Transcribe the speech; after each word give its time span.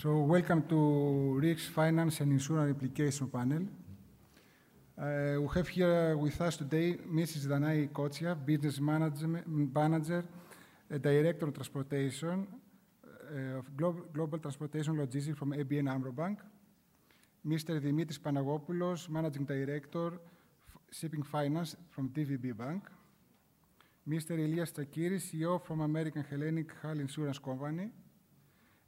So 0.00 0.16
welcome 0.16 0.62
to 0.62 1.38
Risk 1.42 1.72
Finance 1.72 2.20
and 2.20 2.32
Insurance 2.32 2.74
Application 2.74 3.28
Panel. 3.28 3.66
Uh, 4.96 5.42
we 5.42 5.48
have 5.54 5.68
here 5.68 6.16
with 6.16 6.40
us 6.40 6.56
today 6.56 6.96
Mrs. 7.06 7.44
Danai 7.46 7.90
Kotsia, 7.90 8.34
Business 8.34 8.80
Manager, 8.80 10.24
uh, 10.90 10.96
Director 10.96 11.48
of 11.48 11.52
Transportation 11.52 12.46
uh, 13.04 13.58
of 13.58 13.76
Global, 13.76 14.00
Global 14.10 14.38
Transportation 14.38 14.96
Logistics 14.96 15.38
from 15.38 15.52
ABN 15.52 15.90
AMRO 15.90 16.12
Bank. 16.12 16.38
Mr. 17.46 17.78
Dimitris 17.78 18.18
Panagopoulos, 18.18 19.06
Managing 19.10 19.44
Director, 19.44 20.18
Shipping 20.90 21.22
Finance 21.22 21.76
from 21.90 22.08
DVB 22.08 22.56
Bank. 22.56 22.84
Mr. 24.08 24.30
Elias 24.30 24.72
Tsakiri, 24.72 25.20
CEO 25.20 25.62
from 25.62 25.82
American 25.82 26.24
Hellenic 26.24 26.70
Hull 26.80 27.00
Insurance 27.00 27.38
Company, 27.38 27.90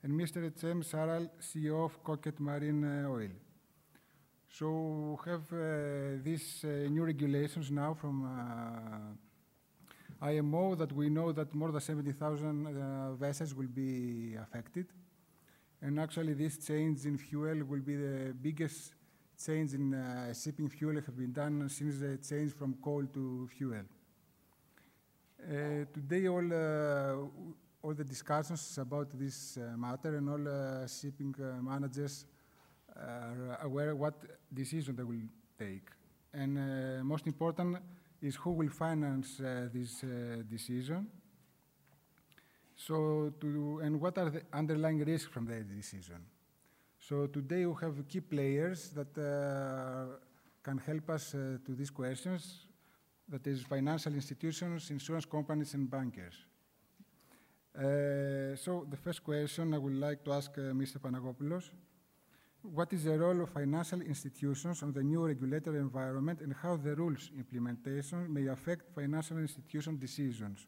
and 0.02 0.12
Mr. 0.12 0.44
H.M. 0.44 0.82
Saral, 0.82 1.30
CEO 1.40 1.84
of 1.84 2.02
Cockett 2.02 2.40
Marine 2.40 3.04
uh, 3.04 3.08
Oil. 3.08 3.30
So 4.48 5.16
we 5.24 5.30
have 5.30 5.52
uh, 5.52 6.18
these 6.22 6.64
uh, 6.64 6.88
new 6.90 7.04
regulations 7.04 7.70
now 7.70 7.94
from 7.94 8.24
uh, 10.20 10.26
IMO 10.26 10.74
that 10.74 10.92
we 10.92 11.08
know 11.08 11.30
that 11.30 11.54
more 11.54 11.70
than 11.70 11.80
70,000 11.80 12.66
uh, 12.66 13.12
vessels 13.14 13.54
will 13.54 13.68
be 13.68 14.34
affected. 14.34 14.86
And 15.80 16.00
actually 16.00 16.34
this 16.34 16.58
change 16.58 17.06
in 17.06 17.16
fuel 17.16 17.64
will 17.64 17.80
be 17.80 17.94
the 17.96 18.34
biggest 18.34 18.94
change 19.44 19.72
in 19.74 19.94
uh, 19.94 20.34
shipping 20.34 20.68
fuel 20.68 20.94
that 20.94 21.06
have 21.06 21.16
been 21.16 21.32
done 21.32 21.68
since 21.68 21.98
the 22.00 22.18
change 22.18 22.52
from 22.52 22.74
coal 22.82 23.04
to 23.14 23.48
fuel. 23.56 23.82
Today, 25.92 26.28
all, 26.28 27.30
all 27.82 27.94
the 27.94 28.04
discussions 28.04 28.78
about 28.78 29.10
this 29.18 29.56
uh, 29.56 29.76
matter 29.76 30.16
and 30.16 30.28
all 30.28 30.48
uh, 30.48 30.86
shipping 30.86 31.34
uh, 31.38 31.60
managers 31.62 32.26
are 32.94 33.58
aware 33.62 33.96
what 33.96 34.14
decision 34.52 34.94
they 34.94 35.02
will 35.02 35.28
take. 35.58 35.88
And 36.34 37.04
most 37.06 37.26
important 37.26 37.78
is 38.20 38.36
who 38.36 38.52
will 38.52 38.68
finance 38.68 39.38
this 39.72 40.04
decision. 40.48 41.06
So, 42.76 43.32
to, 43.40 43.80
and 43.82 44.00
what 44.00 44.18
are 44.18 44.30
the 44.30 44.42
underlying 44.52 45.04
risks 45.04 45.30
from 45.30 45.46
the 45.46 45.60
decision? 45.60 46.24
So 47.08 47.26
today 47.26 47.66
we 47.66 47.74
have 47.80 48.08
key 48.08 48.20
players 48.20 48.90
that 48.90 49.18
uh, 49.18 50.18
can 50.62 50.78
help 50.78 51.10
us 51.10 51.34
uh, 51.34 51.58
to 51.66 51.74
these 51.74 51.90
questions 51.90 52.66
that 53.28 53.44
is 53.44 53.62
financial 53.62 54.14
institutions, 54.14 54.88
insurance 54.88 55.24
companies, 55.24 55.74
and 55.74 55.90
bankers. 55.90 56.34
Uh, 57.74 58.54
so 58.54 58.86
the 58.90 58.96
first 58.96 59.24
question 59.24 59.72
I 59.72 59.78
would 59.78 59.94
like 59.94 60.22
to 60.24 60.32
ask 60.32 60.50
uh, 60.58 60.72
Mr. 60.72 60.98
Panagopoulos. 60.98 61.70
What 62.62 62.92
is 62.92 63.04
the 63.04 63.18
role 63.18 63.40
of 63.40 63.48
financial 63.48 64.02
institutions 64.02 64.82
on 64.82 64.92
the 64.92 65.02
new 65.02 65.26
regulatory 65.26 65.78
environment 65.78 66.40
and 66.42 66.52
how 66.52 66.76
the 66.76 66.94
rules 66.94 67.30
implementation 67.36 68.32
may 68.32 68.46
affect 68.46 68.94
financial 68.94 69.38
institution 69.38 69.98
decisions 69.98 70.66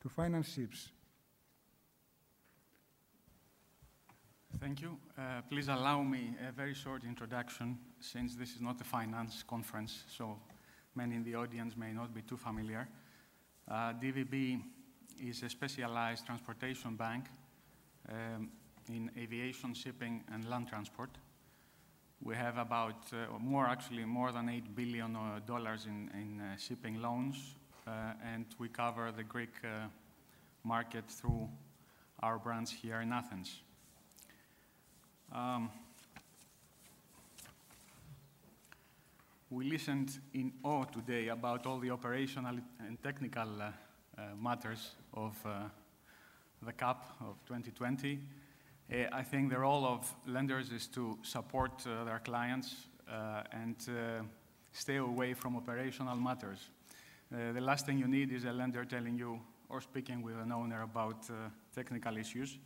to 0.00 0.08
finance 0.08 0.54
ships? 0.54 0.90
Thank 4.60 4.80
you. 4.80 4.96
Uh, 5.18 5.42
please 5.50 5.68
allow 5.68 6.02
me 6.02 6.34
a 6.48 6.52
very 6.52 6.72
short 6.72 7.02
introduction 7.04 7.78
since 8.00 8.36
this 8.36 8.54
is 8.54 8.60
not 8.60 8.80
a 8.80 8.84
finance 8.84 9.42
conference, 9.46 10.04
so 10.06 10.38
many 10.94 11.16
in 11.16 11.24
the 11.24 11.34
audience 11.34 11.76
may 11.76 11.92
not 11.92 12.14
be 12.14 12.22
too 12.22 12.36
familiar. 12.36 12.88
Uh, 13.68 13.92
DVB 13.94 14.62
is 15.22 15.42
a 15.42 15.48
specialized 15.48 16.26
transportation 16.26 16.96
bank 16.96 17.26
um, 18.08 18.50
in 18.88 19.10
aviation, 19.16 19.74
shipping, 19.74 20.22
and 20.32 20.48
land 20.48 20.68
transport. 20.68 21.10
We 22.22 22.34
have 22.36 22.58
about, 22.58 23.12
uh, 23.12 23.38
more 23.38 23.66
actually, 23.66 24.04
more 24.04 24.32
than 24.32 24.46
$8 24.46 24.74
billion 24.74 25.16
uh, 25.16 25.40
in, 25.86 26.10
in 26.14 26.40
uh, 26.40 26.56
shipping 26.56 27.00
loans, 27.02 27.56
uh, 27.86 28.12
and 28.34 28.46
we 28.58 28.68
cover 28.68 29.12
the 29.12 29.24
Greek 29.24 29.54
uh, 29.64 29.88
market 30.62 31.04
through 31.08 31.48
our 32.22 32.38
branch 32.38 32.72
here 32.80 33.00
in 33.00 33.12
Athens. 33.12 33.60
Um, 35.32 35.70
we 39.50 39.70
listened 39.70 40.18
in 40.32 40.52
awe 40.62 40.84
today 40.84 41.28
about 41.28 41.66
all 41.66 41.78
the 41.78 41.90
operational 41.90 42.56
and 42.80 43.02
technical 43.02 43.48
uh, 43.60 44.22
matters 44.40 44.92
of 45.14 45.36
uh, 45.44 45.68
the 46.62 46.72
CAP 46.72 47.04
of 47.20 47.36
2020. 47.46 48.18
Uh, 48.92 48.96
I 49.12 49.22
think 49.22 49.50
the 49.50 49.58
role 49.58 49.84
of 49.84 50.12
lenders 50.26 50.70
is 50.70 50.86
to 50.88 51.18
support 51.22 51.86
uh, 51.86 52.04
their 52.04 52.18
clients 52.18 52.86
and 53.52 53.76
stay 54.72 54.96
away 54.96 55.34
from 55.34 55.56
operational 55.56 56.16
matters. 56.16 56.70
the 57.30 57.60
last 57.60 57.86
thing 57.86 57.98
you 57.98 58.08
need 58.08 58.32
is 58.32 58.44
a 58.44 58.52
lender 58.52 58.84
telling 58.84 59.16
you 59.16 59.40
or 59.68 59.80
speaking 59.80 60.22
with 60.22 60.36
an 60.36 60.52
owner 60.52 60.82
about 60.82 61.30
technical 61.74 62.16
issues. 62.16 62.58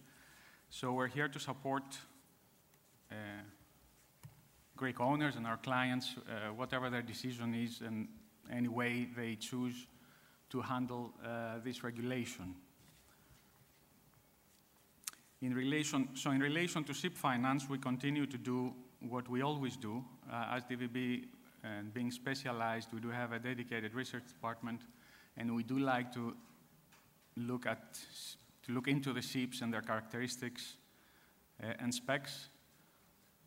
So 0.71 0.93
we're 0.93 1.09
here 1.09 1.29
to 1.29 1.39
support 1.39 1.99
uh, 3.11 3.15
Greek 4.77 5.01
owners 5.01 5.37
and 5.37 5.47
our 5.47 5.57
clients, 5.57 6.15
uh, 6.19 6.53
whatever 6.55 6.91
their 6.91 7.03
decision 7.03 7.55
is 7.55 7.81
and 7.81 8.09
any 8.51 8.69
way 8.69 9.09
they 9.17 9.35
choose 9.35 9.87
to 10.51 10.61
handle 10.61 11.13
uh, 11.25 11.59
this 11.65 11.85
regulation. 11.85 12.55
In 15.41 15.55
relation, 15.55 16.09
so 16.15 16.31
in 16.31 16.41
relation 16.41 16.85
to 16.85 16.95
ship 16.95 17.17
finance, 17.17 17.69
we 17.69 17.79
continue 17.79 18.27
to 18.27 18.39
do 18.39 18.75
what 19.01 19.29
we 19.29 19.43
always 19.43 19.77
do. 19.77 20.05
Uh, 20.31 20.47
as 20.57 20.65
DVB 20.65 21.25
and 21.63 21.95
being 21.95 22.11
specialized, 22.11 22.89
we 22.93 23.01
do 23.01 23.11
have 23.11 23.33
a 23.33 23.39
dedicated 23.39 23.95
research 23.95 24.27
department, 24.27 24.81
and 25.37 25.55
we 25.55 25.63
do 25.63 25.79
like 25.79 26.13
to 26.15 26.35
look 27.37 27.67
at 27.67 27.99
to 28.67 28.73
look 28.73 28.89
into 28.89 29.13
the 29.13 29.23
ships 29.23 29.61
and 29.63 29.73
their 29.73 29.81
characteristics 29.81 30.77
uh, 31.63 31.73
and 31.79 31.95
specs 31.95 32.49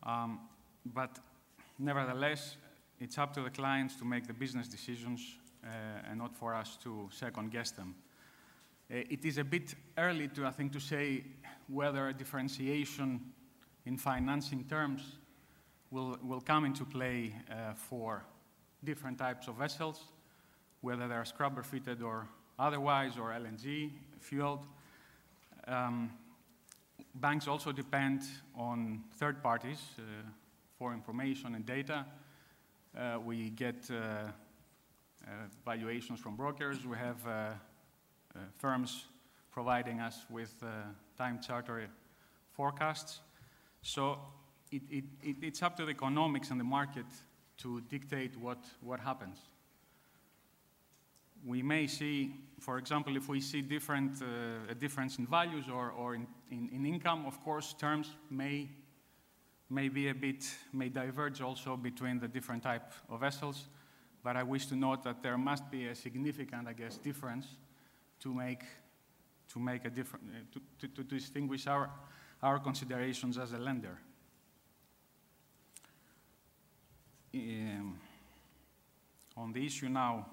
um, 0.02 0.40
but 0.84 1.18
nevertheless, 1.78 2.56
it's 3.00 3.18
up 3.18 3.32
to 3.34 3.42
the 3.42 3.50
clients 3.50 3.96
to 3.96 4.04
make 4.04 4.26
the 4.26 4.32
business 4.32 4.68
decisions 4.68 5.20
uh, 5.20 5.41
and 5.64 6.18
not 6.18 6.36
for 6.36 6.54
us 6.54 6.76
to 6.82 7.08
second 7.12 7.50
guess 7.50 7.70
them. 7.70 7.94
Uh, 8.90 8.96
it 9.08 9.24
is 9.24 9.38
a 9.38 9.44
bit 9.44 9.74
early 9.96 10.28
to, 10.28 10.44
I 10.44 10.50
think, 10.50 10.72
to 10.72 10.80
say 10.80 11.24
whether 11.68 12.08
a 12.08 12.12
differentiation 12.12 13.20
in 13.86 13.96
financing 13.96 14.64
terms 14.64 15.02
will, 15.90 16.18
will 16.22 16.40
come 16.40 16.64
into 16.64 16.84
play 16.84 17.34
uh, 17.50 17.74
for 17.74 18.24
different 18.84 19.18
types 19.18 19.48
of 19.48 19.56
vessels, 19.56 20.00
whether 20.80 21.08
they're 21.08 21.24
scrubber 21.24 21.62
fitted 21.62 22.02
or 22.02 22.26
otherwise, 22.58 23.16
or 23.18 23.30
LNG 23.30 23.90
fueled. 24.20 24.66
Um, 25.66 26.10
banks 27.14 27.46
also 27.46 27.72
depend 27.72 28.22
on 28.56 29.04
third 29.14 29.42
parties 29.42 29.80
uh, 29.98 30.02
for 30.78 30.92
information 30.92 31.54
and 31.54 31.64
data. 31.64 32.04
Uh, 32.96 33.18
we 33.24 33.50
get 33.50 33.90
uh, 33.90 34.30
Uh, 35.24 35.30
valuations 35.64 36.20
from 36.20 36.36
brokers. 36.36 36.84
We 36.84 36.96
have 36.96 37.26
uh, 37.26 37.30
uh, 37.30 38.38
firms 38.58 39.06
providing 39.50 40.00
us 40.00 40.24
with 40.28 40.52
time 41.16 41.40
charter 41.40 41.88
forecasts. 42.52 43.20
So 43.82 44.18
it, 44.70 44.82
it, 44.90 45.04
it, 45.22 45.36
it's 45.42 45.62
up 45.62 45.76
to 45.76 45.84
the 45.84 45.90
economics 45.90 46.50
and 46.50 46.58
the 46.58 46.64
market 46.64 47.06
to 47.58 47.80
dictate 47.82 48.36
what, 48.36 48.64
what 48.80 49.00
happens 49.00 49.38
we 51.44 51.62
may 51.62 51.86
see, 51.86 52.34
for 52.60 52.78
example, 52.78 53.16
if 53.16 53.28
we 53.28 53.40
see 53.40 53.62
different, 53.62 54.22
uh, 54.22 54.70
a 54.70 54.74
difference 54.74 55.18
in 55.18 55.26
values 55.26 55.64
or, 55.68 55.90
or 55.90 56.14
in, 56.14 56.26
in, 56.50 56.68
in, 56.72 56.86
income, 56.86 57.26
of 57.26 57.42
course, 57.42 57.74
terms 57.74 58.10
may, 58.30 58.68
may 59.68 59.88
be 59.88 60.08
a 60.08 60.14
bit, 60.14 60.44
may 60.72 60.88
diverge 60.88 61.40
also 61.40 61.76
between 61.76 62.20
the 62.20 62.28
different 62.28 62.62
type 62.62 62.92
of 63.10 63.20
vessels. 63.20 63.64
But 64.22 64.36
I 64.36 64.42
wish 64.42 64.66
to 64.66 64.76
note 64.76 65.02
that 65.04 65.22
there 65.22 65.36
must 65.36 65.70
be 65.70 65.88
a 65.88 65.94
significant, 65.94 66.68
I 66.68 66.72
guess, 66.72 66.96
difference 66.96 67.46
to 68.20 68.32
make, 68.32 68.62
to 69.52 69.58
make 69.58 69.84
a 69.84 69.90
different, 69.90 70.26
uh, 70.30 70.58
to, 70.78 70.86
to, 70.86 70.94
to 70.94 71.02
distinguish 71.02 71.66
our, 71.66 71.90
our 72.42 72.58
considerations 72.60 73.36
as 73.38 73.52
a 73.52 73.58
lender. 73.58 73.98
Um, 77.34 77.98
on 79.36 79.52
the 79.52 79.64
issue 79.64 79.88
now 79.88 80.26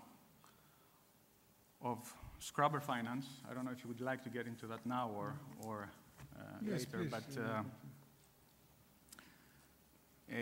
of 1.82 2.14
scrubber 2.40 2.80
finance. 2.80 3.26
I 3.50 3.54
don't 3.54 3.66
know 3.66 3.72
if 3.72 3.84
you 3.84 3.88
would 3.88 4.02
like 4.02 4.24
to 4.24 4.30
get 4.30 4.48
into 4.48 4.68
that 4.68 4.86
now 4.86 5.12
or, 5.16 5.34
or 5.66 5.90
uh, 6.38 6.44
yes, 6.62 6.86
later, 6.86 6.98
please. 6.98 7.12
but 7.12 7.42
uh, 7.42 7.64
uh, 10.32 10.36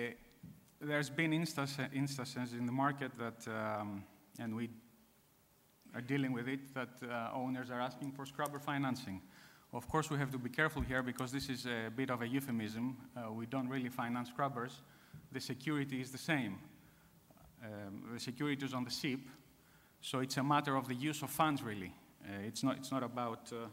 there's 0.80 1.10
been 1.10 1.34
instance, 1.34 1.78
instances 1.94 2.54
in 2.54 2.66
the 2.66 2.72
market 2.72 3.12
that, 3.18 3.48
um, 3.48 4.04
and 4.40 4.56
we 4.56 4.70
are 5.96 6.02
dealing 6.02 6.34
with 6.34 6.48
it, 6.48 6.74
that 6.74 6.90
uh, 7.10 7.32
owners 7.34 7.70
are 7.72 7.82
asking 7.82 8.12
for 8.12 8.26
scrubber 8.26 8.60
financing. 8.60 9.22
Of 9.74 9.88
course, 9.90 10.10
we 10.10 10.18
have 10.18 10.32
to 10.32 10.38
be 10.38 10.50
careful 10.50 10.82
here 10.82 11.04
because 11.04 11.32
this 11.32 11.50
is 11.50 11.66
a 11.66 11.90
bit 11.90 12.10
of 12.10 12.22
a 12.22 12.28
euphemism. 12.28 12.96
Uh, 13.16 13.32
we 13.34 13.46
don't 13.46 13.68
really 13.68 13.90
finance 13.90 14.30
scrubbers. 14.30 14.82
The 15.32 15.42
security 15.42 16.00
is 16.00 16.12
the 16.12 16.18
same. 16.18 16.58
Um, 17.64 18.04
the 18.14 18.20
security 18.20 18.66
is 18.66 18.74
on 18.74 18.84
the 18.84 18.92
ship, 18.92 19.20
so 20.00 20.20
it's 20.20 20.38
a 20.38 20.44
matter 20.44 20.76
of 20.76 20.88
the 20.88 20.94
use 20.94 21.22
of 21.24 21.32
funds, 21.32 21.64
really. 21.64 21.94
Uh, 22.24 22.46
it's, 22.46 22.64
not, 22.64 22.78
it's 22.78 22.92
not 22.92 23.04
about 23.04 23.52
uh, 23.52 23.66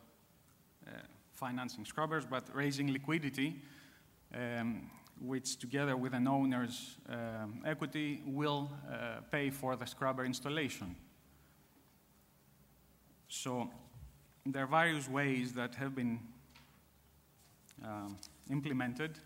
uh 0.86 0.90
financing 1.32 1.84
scrubbers, 1.84 2.24
but 2.24 2.44
raising 2.54 2.92
liquidity, 2.92 3.60
um, 4.34 4.90
which 5.20 5.58
together 5.58 5.96
with 5.96 6.14
an 6.14 6.28
owner's 6.28 6.96
um, 7.08 7.62
equity 7.64 8.22
will 8.26 8.70
uh, 8.90 9.20
pay 9.30 9.50
for 9.50 9.76
the 9.76 9.86
scrubber 9.86 10.24
installation. 10.24 10.96
So 13.28 13.70
there 14.46 14.64
are 14.64 14.66
various 14.66 15.08
ways 15.08 15.52
that 15.54 15.74
have 15.76 15.94
been 15.94 16.20
um, 17.84 18.18
implemented 18.50 19.18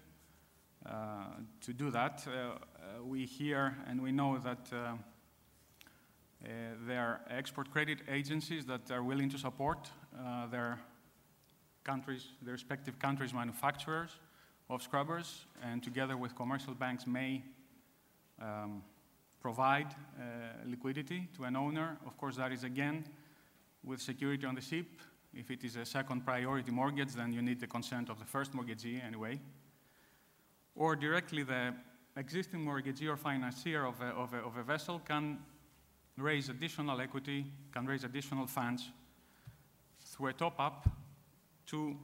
uh, 0.86 1.24
to 1.60 1.72
do 1.72 1.90
that. 1.90 2.26
Uh, 2.26 2.30
uh, 2.30 3.04
we 3.04 3.26
hear 3.26 3.76
and 3.86 4.00
we 4.00 4.12
know 4.12 4.38
that 4.38 4.68
uh, 4.72 4.76
uh, 4.76 6.48
there 6.86 7.00
are 7.00 7.20
export 7.30 7.70
credit 7.70 7.98
agencies 8.08 8.64
that 8.66 8.90
are 8.90 9.02
willing 9.02 9.28
to 9.28 9.38
support 9.38 9.90
uh, 10.18 10.46
their 10.46 10.78
countries, 11.84 12.28
their 12.42 12.52
respective 12.52 12.98
countries' 12.98 13.34
manufacturers 13.34 14.10
of 14.70 14.82
scrubbers, 14.82 15.46
and 15.62 15.82
together 15.82 16.16
with 16.16 16.34
commercial 16.34 16.74
banks 16.74 17.06
may 17.06 17.42
um, 18.40 18.82
provide 19.40 19.86
liquidity 20.66 21.28
to 21.36 21.44
an 21.44 21.56
owner. 21.56 21.96
Of 22.06 22.16
course, 22.16 22.36
that 22.36 22.52
is 22.52 22.64
again 22.64 23.04
with 23.84 24.00
security 24.00 24.46
on 24.46 24.54
the 24.54 24.60
ship. 24.60 24.86
If 25.32 25.50
it 25.50 25.64
is 25.64 25.76
a 25.76 25.84
second 25.84 26.24
priority 26.24 26.70
mortgage, 26.70 27.14
then 27.14 27.32
you 27.32 27.42
need 27.42 27.60
the 27.60 27.66
consent 27.66 28.10
of 28.10 28.18
the 28.18 28.24
first 28.24 28.54
mortgagee 28.54 29.00
anyway. 29.06 29.40
Or 30.74 30.96
directly 30.96 31.42
the 31.42 31.74
existing 32.16 32.62
mortgagee 32.62 33.08
or 33.08 33.16
financier 33.16 33.84
of 33.84 34.00
a, 34.00 34.06
of 34.06 34.34
a, 34.34 34.38
of 34.38 34.56
a 34.56 34.62
vessel 34.62 34.98
can 34.98 35.38
raise 36.16 36.48
additional 36.48 37.00
equity, 37.00 37.46
can 37.72 37.86
raise 37.86 38.04
additional 38.04 38.46
funds 38.46 38.90
through 40.00 40.28
a 40.28 40.32
top 40.32 40.58
up 40.58 40.88
to 41.66 41.96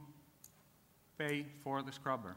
pay 1.17 1.45
for 1.63 1.81
the 1.81 1.91
scrubber. 1.91 2.35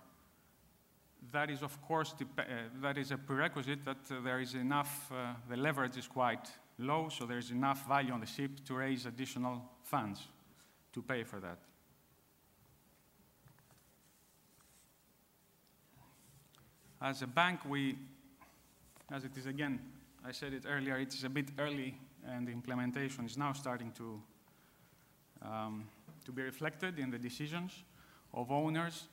That 1.32 1.50
is, 1.50 1.62
of 1.62 1.80
course, 1.82 2.14
uh, 2.20 2.42
that 2.80 2.96
is 2.96 3.10
a 3.10 3.18
prerequisite 3.18 3.84
that 3.84 3.98
uh, 4.10 4.20
there 4.24 4.40
is 4.40 4.54
enough, 4.54 5.10
uh, 5.12 5.34
the 5.48 5.56
leverage 5.56 5.96
is 5.96 6.06
quite 6.06 6.50
low, 6.78 7.08
so 7.10 7.26
there's 7.26 7.50
enough 7.50 7.86
value 7.86 8.12
on 8.12 8.20
the 8.20 8.26
ship 8.26 8.64
to 8.64 8.74
raise 8.74 9.04
additional 9.04 9.62
funds 9.82 10.28
to 10.92 11.02
pay 11.02 11.24
for 11.24 11.40
that. 11.40 11.58
As 17.00 17.22
a 17.22 17.26
bank, 17.26 17.60
we, 17.64 17.96
as 19.10 19.24
it 19.24 19.36
is 19.36 19.46
again, 19.46 19.78
I 20.24 20.32
said 20.32 20.52
it 20.52 20.64
earlier, 20.66 20.98
it 20.98 21.14
is 21.14 21.24
a 21.24 21.28
bit 21.28 21.50
early 21.58 21.94
and 22.26 22.46
the 22.46 22.52
implementation 22.52 23.24
is 23.24 23.36
now 23.36 23.52
starting 23.52 23.92
to, 23.92 24.20
um, 25.42 25.84
to 26.24 26.32
be 26.32 26.42
reflected 26.42 26.98
in 26.98 27.10
the 27.10 27.18
decisions 27.18 27.84
of 28.34 28.50
owners. 28.50 29.08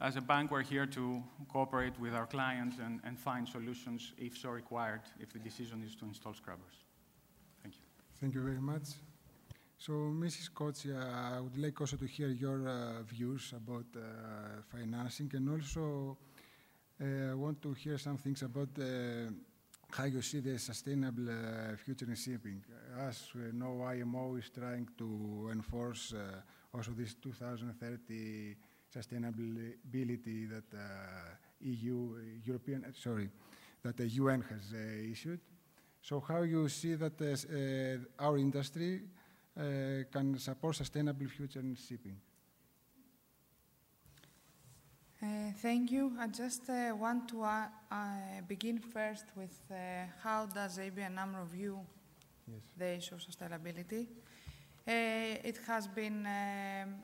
As 0.00 0.14
a 0.14 0.20
bank, 0.20 0.52
we're 0.52 0.62
here 0.62 0.86
to 0.86 1.24
cooperate 1.48 1.98
with 1.98 2.14
our 2.14 2.26
clients 2.26 2.76
and, 2.78 3.00
and 3.02 3.18
find 3.18 3.48
solutions 3.48 4.12
if 4.16 4.38
so 4.38 4.50
required, 4.50 5.00
if 5.18 5.32
the 5.32 5.40
decision 5.40 5.82
is 5.84 5.96
to 5.96 6.04
install 6.04 6.34
scrubbers. 6.34 6.84
Thank 7.62 7.74
you 7.74 7.80
Thank 8.20 8.34
you 8.34 8.42
very 8.42 8.60
much. 8.60 8.94
So, 9.76 9.92
Mrs. 9.92 10.50
Kotsia, 10.52 11.02
I 11.34 11.40
would 11.40 11.58
like 11.58 11.80
also 11.80 11.96
to 11.96 12.06
hear 12.06 12.28
your 12.28 12.68
uh, 12.68 13.02
views 13.02 13.52
about 13.56 13.86
uh, 13.96 14.62
financing 14.70 15.30
and 15.34 15.50
also 15.50 16.16
uh, 17.00 17.32
I 17.32 17.34
want 17.34 17.60
to 17.62 17.72
hear 17.72 17.98
some 17.98 18.18
things 18.18 18.42
about 18.42 18.68
uh, 18.78 19.30
how 19.90 20.04
you 20.04 20.22
see 20.22 20.38
the 20.38 20.58
sustainable 20.60 21.28
uh, 21.28 21.76
future 21.76 22.06
in 22.06 22.14
shipping. 22.14 22.62
As 23.00 23.30
we 23.34 23.50
know, 23.52 23.82
IMO 23.82 24.36
is 24.36 24.50
trying 24.50 24.88
to 24.98 25.50
enforce 25.52 26.14
also 26.72 26.92
this 26.92 27.14
2030 27.14 28.56
sustainability 28.94 30.48
that 30.48 30.64
EU, 31.60 32.14
European, 32.44 32.84
sorry, 32.94 33.28
that 33.82 33.96
the 33.96 34.08
UN 34.08 34.42
has 34.42 34.72
issued. 35.10 35.40
So 36.02 36.20
how 36.20 36.42
you 36.42 36.68
see 36.68 36.94
that 36.94 37.20
uh, 37.20 38.24
our 38.24 38.38
industry 38.38 39.02
uh, 39.58 40.04
can 40.10 40.38
support 40.38 40.76
sustainable 40.76 41.26
future 41.26 41.60
in 41.60 41.74
shipping? 41.76 42.16
Uh, 45.20 45.50
thank 45.60 45.90
you. 45.90 46.12
I 46.18 46.28
just 46.28 46.70
uh, 46.70 46.94
want 46.94 47.28
to 47.30 47.42
uh, 47.42 47.66
uh 47.90 47.96
begin 48.46 48.78
first 48.78 49.24
with 49.34 49.60
uh, 49.68 50.06
how 50.22 50.46
does 50.46 50.78
ABN 50.78 51.18
AMRO 51.18 51.44
view 51.44 51.80
yes. 52.46 52.62
the 52.76 52.96
issue 52.98 53.16
of 53.16 53.20
sustainability. 53.20 54.06
it 54.86 55.58
has 55.66 55.88
been 55.88 56.24
um, 56.24 56.94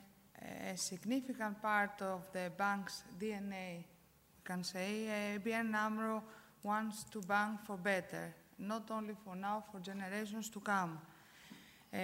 a 0.41 0.77
significant 0.77 1.61
part 1.61 2.01
of 2.01 2.31
the 2.31 2.51
bank's 2.57 3.03
DNA, 3.19 3.77
we 3.77 4.43
can 4.43 4.63
say. 4.63 5.37
ABN 5.37 5.73
AMRO 5.73 6.23
wants 6.63 7.03
to 7.05 7.21
bank 7.21 7.59
for 7.65 7.77
better, 7.77 8.33
not 8.59 8.89
only 8.91 9.15
for 9.23 9.35
now, 9.35 9.63
for 9.71 9.79
generations 9.79 10.49
to 10.49 10.59
come. 10.59 10.99
Uh, 11.93 11.97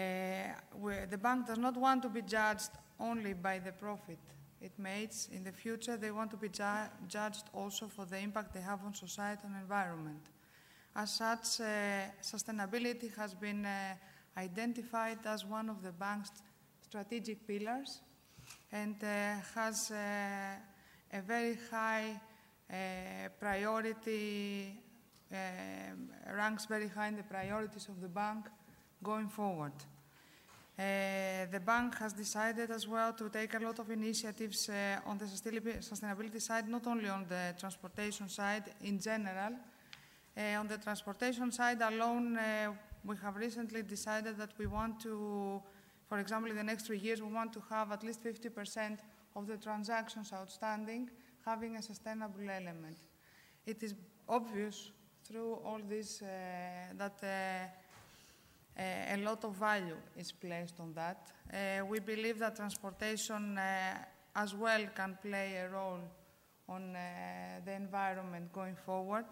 the 1.09 1.17
bank 1.17 1.47
does 1.47 1.57
not 1.57 1.75
want 1.75 2.01
to 2.01 2.09
be 2.09 2.21
judged 2.21 2.71
only 2.99 3.33
by 3.33 3.59
the 3.59 3.71
profit 3.71 4.19
it 4.61 4.77
makes 4.77 5.27
in 5.33 5.43
the 5.43 5.51
future. 5.51 5.97
They 5.97 6.11
want 6.11 6.31
to 6.31 6.37
be 6.37 6.49
ju 6.49 6.63
judged 7.07 7.45
also 7.53 7.87
for 7.87 8.05
the 8.05 8.17
impact 8.19 8.53
they 8.53 8.61
have 8.61 8.85
on 8.85 8.93
society 8.93 9.41
and 9.45 9.55
environment. 9.55 10.29
As 10.95 11.11
such, 11.11 11.61
uh, 11.61 12.11
sustainability 12.21 13.13
has 13.15 13.33
been 13.33 13.65
uh, 13.65 13.95
identified 14.37 15.19
as 15.25 15.45
one 15.45 15.69
of 15.69 15.81
the 15.81 15.91
bank's 15.91 16.31
strategic 16.81 17.47
pillars 17.47 18.01
and 18.71 18.95
uh, 19.03 19.35
has 19.53 19.91
uh, 19.91 19.97
a 21.13 21.21
very 21.21 21.57
high 21.69 22.19
uh, 22.69 22.75
priority 23.39 24.73
um, 25.31 26.09
ranks 26.35 26.65
very 26.65 26.87
high 26.87 27.07
in 27.07 27.17
the 27.17 27.23
priorities 27.23 27.87
of 27.87 28.01
the 28.01 28.07
bank 28.07 28.45
going 29.03 29.27
forward. 29.27 29.73
Uh, 30.77 31.45
the 31.51 31.59
bank 31.59 31.95
has 31.97 32.13
decided 32.13 32.71
as 32.71 32.87
well 32.87 33.13
to 33.13 33.29
take 33.29 33.53
a 33.53 33.59
lot 33.59 33.77
of 33.79 33.89
initiatives 33.91 34.69
uh, 34.69 34.99
on 35.05 35.17
the 35.17 35.25
sustainability 35.25 36.41
side, 36.41 36.67
not 36.67 36.87
only 36.87 37.09
on 37.09 37.25
the 37.27 37.53
transportation 37.59 38.29
side 38.29 38.63
in 38.83 38.99
general. 38.99 39.53
Uh, 40.35 40.59
on 40.59 40.67
the 40.67 40.77
transportation 40.77 41.51
side 41.51 41.81
alone, 41.81 42.39
we 43.03 43.15
have 43.17 43.35
recently 43.35 43.83
decided 43.83 44.37
that 44.37 44.51
we 44.57 44.65
want 44.65 44.99
to, 45.01 45.61
for 46.11 46.19
example, 46.19 46.51
in 46.51 46.57
the 46.57 46.63
next 46.63 46.87
three 46.87 46.97
years, 46.97 47.21
we 47.21 47.29
want 47.31 47.53
to 47.53 47.63
have 47.69 47.89
at 47.93 48.03
least 48.03 48.21
50% 48.21 48.97
of 49.33 49.47
the 49.47 49.55
transactions 49.55 50.33
outstanding 50.33 51.09
having 51.45 51.77
a 51.77 51.81
sustainable 51.81 52.49
element. 52.49 52.97
It 53.65 53.81
is 53.81 53.95
obvious 54.27 54.91
through 55.23 55.53
all 55.63 55.79
this 55.87 56.21
uh, 56.21 56.27
that 56.97 57.17
uh, 57.23 59.15
a 59.15 59.17
lot 59.23 59.45
of 59.45 59.55
value 59.55 59.95
is 60.17 60.33
placed 60.33 60.81
on 60.81 60.93
that. 60.95 61.31
Uh, 61.49 61.85
we 61.85 61.99
believe 61.99 62.39
that 62.39 62.57
transportation 62.57 63.57
as 64.35 64.53
well 64.53 64.81
can 64.93 65.17
play 65.21 65.55
a 65.63 65.69
role 65.69 66.01
on 66.67 66.91
the 67.63 67.71
environment 67.71 68.51
going 68.51 68.75
forward, 68.75 69.27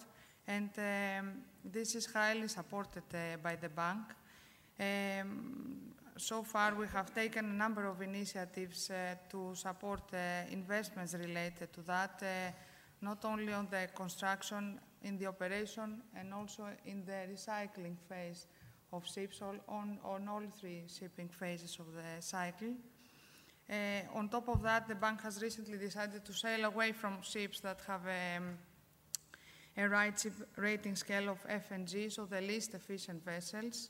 and 0.47 0.69
um, 0.77 1.43
this 1.61 1.95
is 1.95 2.05
highly 2.05 2.47
supported 2.47 3.03
by 3.43 3.57
the 3.57 3.67
bank. 3.67 4.05
Um, 4.79 5.89
so 6.19 6.43
far, 6.43 6.75
we 6.75 6.85
have 6.87 7.13
taken 7.15 7.45
a 7.45 7.53
number 7.53 7.85
of 7.85 8.01
initiatives 8.01 8.89
uh, 8.89 9.15
to 9.29 9.55
support 9.55 10.01
uh, 10.13 10.43
investments 10.51 11.13
related 11.13 11.71
to 11.73 11.81
that, 11.81 12.21
uh, 12.21 12.51
not 13.01 13.23
only 13.23 13.53
on 13.53 13.67
the 13.71 13.87
construction 13.95 14.79
in 15.03 15.17
the 15.17 15.27
operation 15.27 16.01
and 16.15 16.33
also 16.33 16.67
in 16.85 17.05
the 17.05 17.25
recycling 17.33 17.97
phase 18.09 18.47
of 18.91 19.07
ships 19.07 19.41
on, 19.41 19.59
on 20.03 20.27
all 20.27 20.43
three 20.59 20.83
shipping 20.87 21.29
phases 21.29 21.77
of 21.79 21.85
the 21.93 22.21
cycle. 22.21 22.73
Uh, 23.69 24.01
on 24.13 24.27
top 24.27 24.49
of 24.49 24.61
that, 24.61 24.87
the 24.87 24.95
bank 24.95 25.21
has 25.21 25.41
recently 25.41 25.77
decided 25.77 26.25
to 26.25 26.33
sail 26.33 26.65
away 26.65 26.91
from 26.91 27.21
ships 27.21 27.59
that 27.61 27.79
have 27.87 28.01
um, 28.01 28.57
a 29.77 29.81
RightShip 29.81 30.33
rating 30.57 30.95
scale 30.95 31.29
of 31.29 31.37
F 31.47 31.71
and 31.71 31.87
G, 31.87 32.09
so 32.09 32.25
the 32.25 32.41
least 32.41 32.73
efficient 32.73 33.23
vessels. 33.23 33.89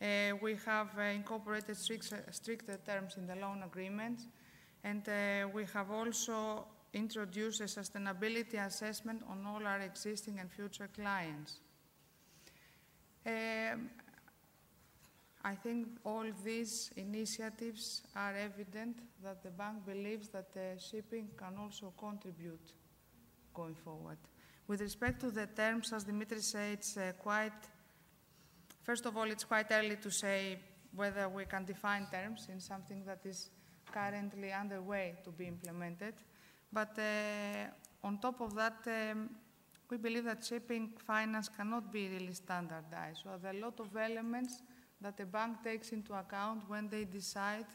Uh, 0.00 0.36
we 0.40 0.56
have 0.64 0.88
uh, 0.98 1.02
incorporated 1.02 1.76
strict, 1.76 2.12
stricter 2.30 2.78
terms 2.86 3.16
in 3.16 3.26
the 3.26 3.36
loan 3.36 3.62
agreement, 3.62 4.20
and 4.82 5.06
uh, 5.08 5.46
we 5.52 5.64
have 5.74 5.90
also 5.90 6.64
introduced 6.94 7.60
a 7.60 7.64
sustainability 7.64 8.54
assessment 8.66 9.22
on 9.28 9.44
all 9.46 9.66
our 9.66 9.80
existing 9.80 10.38
and 10.38 10.50
future 10.50 10.88
clients. 10.94 11.60
Um, 13.26 13.90
I 15.42 15.54
think 15.54 15.88
all 16.04 16.24
these 16.44 16.90
initiatives 16.96 18.02
are 18.14 18.34
evident 18.34 18.98
that 19.22 19.42
the 19.42 19.50
bank 19.50 19.86
believes 19.86 20.28
that 20.28 20.48
uh, 20.56 20.78
shipping 20.78 21.28
can 21.36 21.56
also 21.58 21.92
contribute 21.98 22.72
going 23.54 23.74
forward. 23.74 24.18
With 24.66 24.82
respect 24.82 25.20
to 25.20 25.30
the 25.30 25.46
terms, 25.46 25.92
as 25.92 26.04
Dimitri 26.04 26.40
said, 26.40 26.72
it's 26.74 26.96
uh, 26.96 27.12
quite, 27.18 27.52
first 28.82 29.06
of 29.06 29.16
all, 29.16 29.30
it's 29.30 29.44
quite 29.44 29.66
early 29.70 29.96
to 29.96 30.10
say 30.10 30.58
whether 30.94 31.28
we 31.28 31.44
can 31.44 31.64
define 31.64 32.06
terms 32.10 32.48
in 32.52 32.60
something 32.60 33.04
that 33.06 33.20
is 33.24 33.50
currently 33.92 34.52
underway 34.52 35.14
to 35.24 35.30
be 35.30 35.46
implemented. 35.46 36.14
But 36.72 36.98
uh, 36.98 38.06
on 38.06 38.18
top 38.18 38.40
of 38.40 38.54
that, 38.54 38.78
um, 38.86 39.30
we 39.90 39.96
believe 39.96 40.24
that 40.24 40.44
shipping 40.44 40.92
finance 41.06 41.48
cannot 41.48 41.92
be 41.92 42.08
really 42.08 42.32
standardized. 42.32 43.22
So 43.24 43.30
there 43.42 43.52
are 43.52 43.56
a 43.56 43.60
lot 43.60 43.80
of 43.80 43.96
elements 43.96 44.62
that 45.00 45.18
a 45.20 45.26
bank 45.26 45.64
takes 45.64 45.90
into 45.90 46.14
account 46.14 46.62
when 46.68 46.88
they 46.88 47.04
decide 47.04 47.66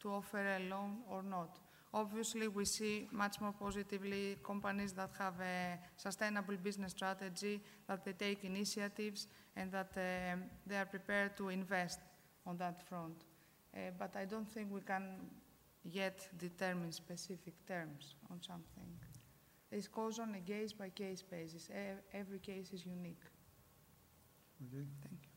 to 0.00 0.10
offer 0.10 0.38
a 0.38 0.60
loan 0.68 0.98
or 1.10 1.22
not. 1.22 1.58
Obviously, 1.92 2.48
we 2.48 2.64
see 2.64 3.08
much 3.10 3.40
more 3.40 3.52
positively 3.58 4.36
companies 4.44 4.92
that 4.92 5.10
have 5.18 5.40
a 5.40 5.78
sustainable 5.96 6.56
business 6.62 6.92
strategy, 6.92 7.60
that 7.88 8.04
they 8.04 8.12
take 8.12 8.44
initiatives, 8.44 9.26
and 9.58 9.72
that 9.72 9.92
um, 9.96 10.44
they 10.66 10.76
are 10.76 10.86
prepared 10.86 11.36
to 11.36 11.48
invest 11.48 11.98
on 12.46 12.56
that 12.58 12.88
front. 12.88 13.24
Uh, 13.74 13.90
but 13.98 14.14
I 14.16 14.24
don't 14.24 14.48
think 14.48 14.72
we 14.72 14.80
can 14.80 15.04
yet 15.84 16.28
determine 16.38 16.92
specific 16.92 17.54
terms 17.66 18.14
on 18.30 18.40
something. 18.40 18.88
This 19.70 19.88
goes 19.88 20.18
on 20.18 20.34
a 20.34 20.40
case-by-case 20.40 21.22
basis. 21.22 21.68
Every 22.14 22.38
case 22.38 22.72
is 22.72 22.86
unique. 22.86 23.24
Okay. 24.66 24.86
Thank 25.02 25.22
you. 25.22 25.30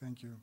Thank 0.00 0.22
you. 0.22 0.34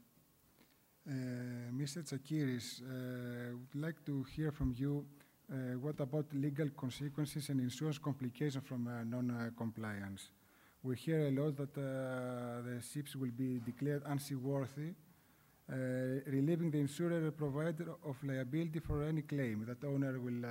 Uh, 1.07 1.71
Mr. 1.73 2.01
Tsakiris, 2.03 2.81
uh, 2.81 3.57
would 3.57 3.81
like 3.81 4.05
to 4.05 4.23
hear 4.35 4.51
from 4.51 4.73
you 4.77 5.05
uh, 5.51 5.77
what 5.79 5.99
about 5.99 6.25
legal 6.33 6.69
consequences 6.69 7.49
and 7.49 7.59
insurance 7.59 7.99
complications 7.99 8.65
from 8.65 8.87
uh, 8.87 9.03
non-compliance? 9.03 10.31
We 10.85 10.95
hear 10.95 11.29
a 11.29 11.31
lot 11.31 11.57
that 11.57 11.75
uh, 11.75 12.61
the 12.61 12.79
ships 12.79 13.15
will 13.15 13.31
be 13.35 13.59
declared 13.59 14.03
unseaworthy, 14.03 14.93
uh, 15.67 15.75
relieving 16.27 16.69
the 16.69 16.77
insurer 16.77 17.31
provider 17.31 17.87
of 18.05 18.23
liability 18.23 18.77
for 18.81 19.01
any 19.01 19.23
claim 19.23 19.65
that 19.65 19.83
owner 19.83 20.19
will 20.19 20.45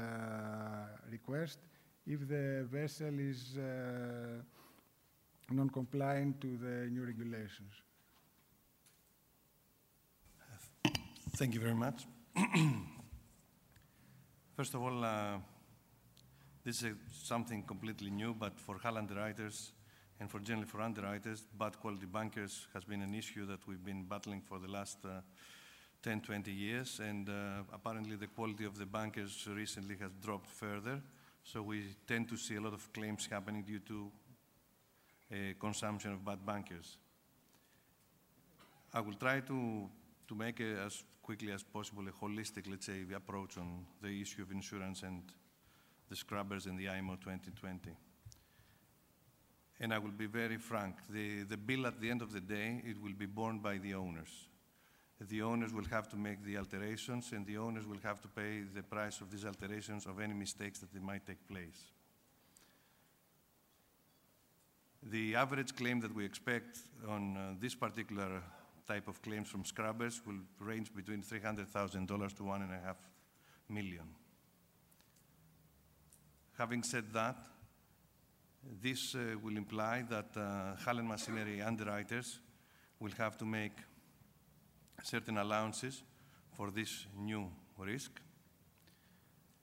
request 1.08 1.60
if 2.04 2.26
the 2.26 2.66
vessel 2.68 3.16
is 3.20 3.56
non-compliant 5.52 6.40
to 6.40 6.56
the 6.56 6.90
new 6.90 7.04
regulations. 7.04 7.72
Thank 11.36 11.54
you 11.54 11.60
very 11.60 11.76
much. 11.76 12.08
First 14.56 14.74
of 14.74 14.82
all, 14.82 15.04
uh, 15.04 15.36
this 16.64 16.82
is 16.82 16.96
something 17.22 17.62
completely 17.62 18.10
new, 18.10 18.34
but 18.34 18.58
for 18.58 18.78
hull 18.78 18.98
underwriters 18.98 19.70
and 20.20 20.30
for 20.30 20.38
generally 20.40 20.66
for 20.66 20.80
underwriters, 20.80 21.44
bad 21.58 21.78
quality 21.80 22.06
bunkers 22.06 22.66
has 22.72 22.84
been 22.84 23.02
an 23.02 23.14
issue 23.14 23.46
that 23.46 23.66
we've 23.66 23.84
been 23.84 24.04
battling 24.04 24.40
for 24.40 24.58
the 24.58 24.68
last 24.68 24.98
uh, 25.04 25.20
10, 26.02 26.20
20 26.20 26.52
years, 26.52 27.00
and 27.00 27.28
uh, 27.28 27.62
apparently 27.72 28.16
the 28.16 28.26
quality 28.26 28.64
of 28.64 28.78
the 28.78 28.86
bunkers 28.86 29.48
recently 29.50 29.96
has 29.96 30.10
dropped 30.22 30.50
further. 30.50 31.00
So 31.42 31.62
we 31.62 31.84
tend 32.06 32.28
to 32.28 32.36
see 32.36 32.56
a 32.56 32.60
lot 32.60 32.74
of 32.74 32.92
claims 32.92 33.26
happening 33.30 33.62
due 33.62 33.80
to 33.80 34.10
consumption 35.58 36.12
of 36.12 36.24
bad 36.24 36.44
bunkers. 36.44 36.98
I 38.92 39.00
will 39.00 39.14
try 39.14 39.40
to, 39.40 39.88
to 40.28 40.34
make 40.34 40.60
a, 40.60 40.80
as 40.86 41.02
quickly 41.22 41.50
as 41.52 41.62
possible 41.62 42.04
a 42.06 42.12
holistic, 42.12 42.70
let's 42.70 42.86
say, 42.86 43.00
approach 43.14 43.58
on 43.58 43.84
the 44.00 44.20
issue 44.20 44.42
of 44.42 44.52
insurance 44.52 45.02
and 45.02 45.22
the 46.08 46.14
scrubbers 46.14 46.66
in 46.66 46.76
the 46.76 46.88
IMO 46.88 47.16
2020. 47.16 47.90
And 49.80 49.92
I 49.92 49.98
will 49.98 50.12
be 50.12 50.26
very 50.26 50.56
frank, 50.56 50.96
the, 51.10 51.42
the 51.42 51.56
bill 51.56 51.86
at 51.86 52.00
the 52.00 52.10
end 52.10 52.22
of 52.22 52.32
the 52.32 52.40
day, 52.40 52.80
it 52.86 53.00
will 53.02 53.12
be 53.12 53.26
borne 53.26 53.58
by 53.58 53.78
the 53.78 53.94
owners. 53.94 54.46
The 55.20 55.42
owners 55.42 55.72
will 55.72 55.84
have 55.90 56.08
to 56.10 56.16
make 56.16 56.44
the 56.44 56.58
alterations 56.58 57.32
and 57.32 57.46
the 57.46 57.58
owners 57.58 57.86
will 57.86 58.00
have 58.02 58.20
to 58.22 58.28
pay 58.28 58.62
the 58.74 58.82
price 58.82 59.20
of 59.20 59.30
these 59.30 59.44
alterations 59.44 60.06
of 60.06 60.20
any 60.20 60.34
mistakes 60.34 60.80
that 60.80 60.94
might 61.02 61.26
take 61.26 61.46
place. 61.48 61.92
The 65.02 65.34
average 65.36 65.76
claim 65.76 66.00
that 66.00 66.14
we 66.14 66.24
expect 66.24 66.78
on 67.08 67.36
uh, 67.36 67.54
this 67.60 67.74
particular 67.74 68.42
type 68.86 69.06
of 69.08 69.20
claims 69.22 69.48
from 69.48 69.64
scrubbers 69.64 70.20
will 70.26 70.40
range 70.58 70.94
between 70.94 71.22
$300,000 71.22 72.36
to 72.36 72.42
1.5 72.42 72.94
million. 73.68 74.06
Having 76.58 76.82
said 76.84 77.04
that, 77.12 77.36
this 78.82 79.14
uh, 79.14 79.36
will 79.42 79.56
imply 79.56 80.04
that 80.08 80.36
uh, 80.36 80.76
hull 80.84 80.98
and 80.98 81.08
machinery 81.08 81.60
underwriters 81.62 82.38
will 83.00 83.12
have 83.18 83.36
to 83.38 83.44
make 83.44 83.72
certain 85.02 85.38
allowances 85.38 86.02
for 86.52 86.70
this 86.70 87.06
new 87.18 87.50
risk. 87.78 88.20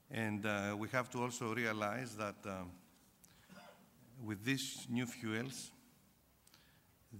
And 0.09 0.45
uh, 0.45 0.75
we 0.77 0.89
have 0.89 1.09
to 1.11 1.19
also 1.19 1.53
realize 1.53 2.15
that 2.17 2.35
uh, 2.45 2.63
with 4.23 4.43
these 4.43 4.85
new 4.89 5.05
fuels, 5.05 5.71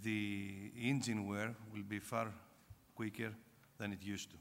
the 0.04 0.72
engine 0.80 1.28
wear 1.28 1.56
will 1.74 1.84
be 1.84 2.00
far 2.00 2.28
quicker 2.96 3.32
than 3.78 3.94
it 3.94 4.04
used 4.04 4.32
to. 4.32 4.38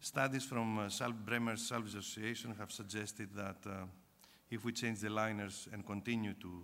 Studies 0.00 0.44
from 0.44 0.78
uh, 0.78 0.88
Braemar's 1.26 1.68
Salvage 1.68 1.94
Association 1.94 2.54
have 2.58 2.72
suggested 2.72 3.28
that 3.34 3.56
uh, 3.66 3.84
if 4.50 4.64
we 4.64 4.72
change 4.72 5.00
the 5.00 5.10
liners 5.10 5.68
and 5.72 5.86
continue 5.86 6.34
to 6.34 6.62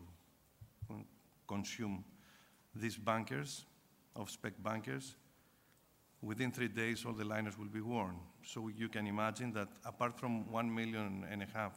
consume 1.47 2.05
these 2.75 2.97
bunkers, 2.97 3.64
off-spec 4.16 4.55
bunkers, 4.62 5.14
within 6.21 6.50
three 6.50 6.69
days 6.69 7.05
all 7.05 7.12
the 7.12 7.25
liners 7.25 7.59
will 7.59 7.69
be 7.69 7.81
worn. 7.81 8.16
So 8.43 8.69
you 8.69 8.88
can 8.88 9.07
imagine 9.07 9.52
that 9.52 9.69
apart 9.85 10.19
from 10.19 10.50
one 10.50 10.75
million 10.75 11.25
and 11.31 11.43
a 11.43 11.47
half 11.55 11.75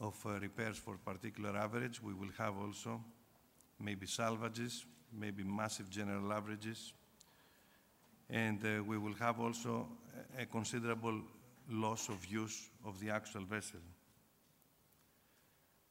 of 0.00 0.14
uh, 0.26 0.38
repairs 0.40 0.76
for 0.76 0.96
particular 0.96 1.56
average, 1.56 2.02
we 2.02 2.14
will 2.14 2.30
have 2.38 2.56
also 2.58 3.02
maybe 3.78 4.06
salvages, 4.06 4.84
maybe 5.12 5.42
massive 5.42 5.90
general 5.90 6.32
averages, 6.32 6.92
and 8.28 8.64
uh, 8.64 8.82
we 8.82 8.98
will 8.98 9.14
have 9.14 9.40
also 9.40 9.86
a 10.38 10.46
considerable 10.46 11.20
loss 11.70 12.08
of 12.08 12.24
use 12.26 12.68
of 12.84 12.98
the 13.00 13.10
actual 13.10 13.44
vessel. 13.44 13.80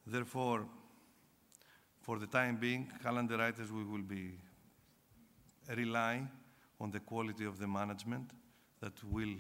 Therefore, 0.06 0.66
for 2.02 2.20
the 2.20 2.28
time 2.28 2.58
being, 2.58 2.92
hull 3.04 3.18
underwriters, 3.18 3.72
we 3.72 3.84
will 3.84 4.04
be 4.04 4.38
rely 5.76 6.22
on 6.80 6.92
the 6.92 7.00
quality 7.00 7.46
of 7.46 7.58
the 7.58 7.68
management 7.68 8.32
that 8.82 8.94
will 9.12 9.36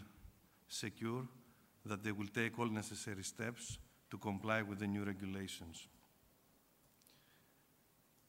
secure 0.67 1.27
that 1.85 2.03
they 2.03 2.11
will 2.11 2.27
take 2.27 2.57
all 2.57 2.67
necessary 2.67 3.23
steps 3.23 3.77
to 4.09 4.17
comply 4.17 4.61
with 4.61 4.79
the 4.79 4.87
new 4.87 5.03
regulations. 5.03 5.87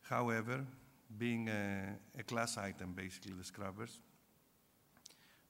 However, 0.02 0.64
being 1.18 1.48
a, 1.48 1.96
a, 2.18 2.22
class 2.22 2.58
item, 2.58 2.92
basically, 2.92 3.32
the 3.32 3.44
scrubbers, 3.44 3.98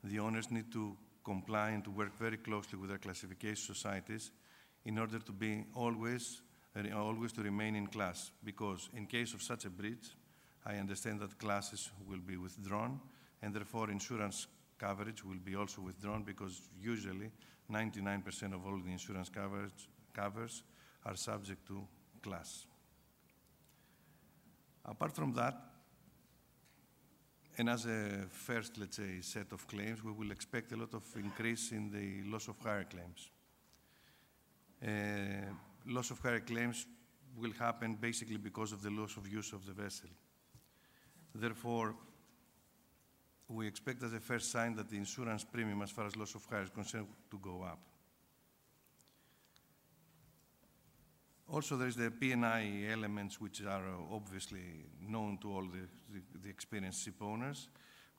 the 0.05 0.19
owners 0.19 0.51
need 0.51 0.71
to 0.73 0.97
comply 1.25 1.71
and 1.71 1.83
to 1.85 1.91
work 1.91 2.17
very 2.19 2.37
closely 2.37 2.79
with 2.79 2.91
their 2.91 2.99
classification 2.99 3.75
societies 3.75 4.31
in 4.85 4.99
order 4.99 5.19
to 5.19 5.33
be 5.33 5.65
always, 5.75 6.41
always 6.95 7.33
to 7.33 7.43
remain 7.43 7.77
in 7.77 7.87
class. 7.87 8.31
Because 8.45 8.89
in 8.95 9.07
case 9.07 9.35
of 9.35 9.43
such 9.43 9.65
a 9.65 9.71
breach, 9.71 10.15
I 10.65 10.77
understand 10.77 11.21
that 11.21 11.39
classes 11.39 11.91
will 12.09 12.21
be 12.21 12.37
withdrawn, 12.37 13.01
and 13.43 13.55
therefore 13.55 13.91
insurance 13.91 14.47
coverage 14.79 15.25
will 15.25 15.39
be 15.43 15.57
also 15.57 15.81
withdrawn 15.83 16.23
because 16.23 16.61
usually 16.79 17.31
99% 17.71 18.55
of 18.55 18.67
all 18.67 18.79
the 18.79 18.91
insurance 18.91 19.29
coverage, 19.29 19.89
covers 20.13 20.63
are 21.05 21.17
subject 21.17 21.67
to 21.67 21.87
class. 22.23 22.67
Apart 24.85 25.15
from 25.15 25.33
that, 25.35 25.55
and 27.59 27.71
as 27.71 27.87
a 27.87 28.27
first, 28.31 28.77
let's 28.79 28.97
say, 28.97 29.21
set 29.23 29.53
of 29.53 29.67
claims, 29.67 30.05
we 30.05 30.13
will 30.13 30.31
expect 30.31 30.73
a 30.73 30.77
lot 30.77 30.93
of 30.95 31.05
increase 31.17 31.73
in 31.73 31.91
the 31.91 32.31
loss 32.31 32.49
of 32.49 32.59
hire 32.59 32.85
claims. 32.85 33.31
Uh, 34.83 35.53
loss 35.87 36.11
of 36.11 36.21
hire 36.21 36.41
claims 36.41 36.87
will 37.37 37.53
happen 37.53 37.95
basically 37.95 38.37
because 38.37 38.73
of 38.73 38.83
the 38.83 38.91
loss 38.91 39.17
of 39.17 39.29
use 39.29 39.53
of 39.53 39.67
the 39.67 39.73
vessel. 39.73 40.09
Therefore, 41.35 41.95
we 43.49 43.67
expect 43.67 44.03
as 44.03 44.13
a 44.13 44.21
first 44.21 44.51
sign 44.51 44.75
that 44.77 44.89
the 44.89 44.97
insurance 44.97 45.45
premium 45.45 45.83
as 45.83 45.91
far 45.91 46.07
as 46.07 46.17
loss 46.17 46.35
of 46.35 46.45
hire 46.47 46.63
is 46.63 46.71
concerned 46.71 47.07
to 47.31 47.39
go 47.39 47.63
up. 47.63 47.79
Also, 51.49 51.77
there 51.77 51.87
is 51.87 51.95
the 51.95 52.11
P&I 52.11 52.89
elements, 52.91 53.41
which 53.41 53.63
are 53.63 53.89
uh, 53.89 54.15
obviously 54.15 54.85
known 55.01 55.39
to 55.39 55.53
all 55.53 55.63
the, 55.63 55.87
the, 56.13 56.21
the 56.43 56.49
experienced 56.49 57.05
ship 57.05 57.23
owners, 57.23 57.69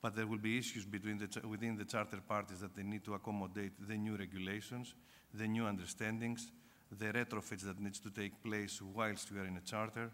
but 0.00 0.16
there 0.16 0.26
will 0.26 0.38
be 0.38 0.56
issues 0.56 0.86
between 0.86 1.18
the, 1.18 1.46
within 1.46 1.76
the 1.76 1.84
charter 1.84 2.20
parties 2.26 2.60
that 2.60 2.74
they 2.74 2.82
need 2.82 3.04
to 3.04 3.12
accommodate 3.12 3.72
the 3.86 3.96
new 3.98 4.16
regulations, 4.16 4.94
the 5.34 5.46
new 5.46 5.66
understandings, 5.66 6.50
the 6.90 7.06
retrofits 7.06 7.62
that 7.62 7.80
needs 7.80 8.00
to 8.00 8.10
take 8.10 8.42
place 8.42 8.80
whilst 8.80 9.30
we 9.32 9.40
are 9.40 9.46
in 9.46 9.56
a 9.56 9.60
charter. 9.60 10.10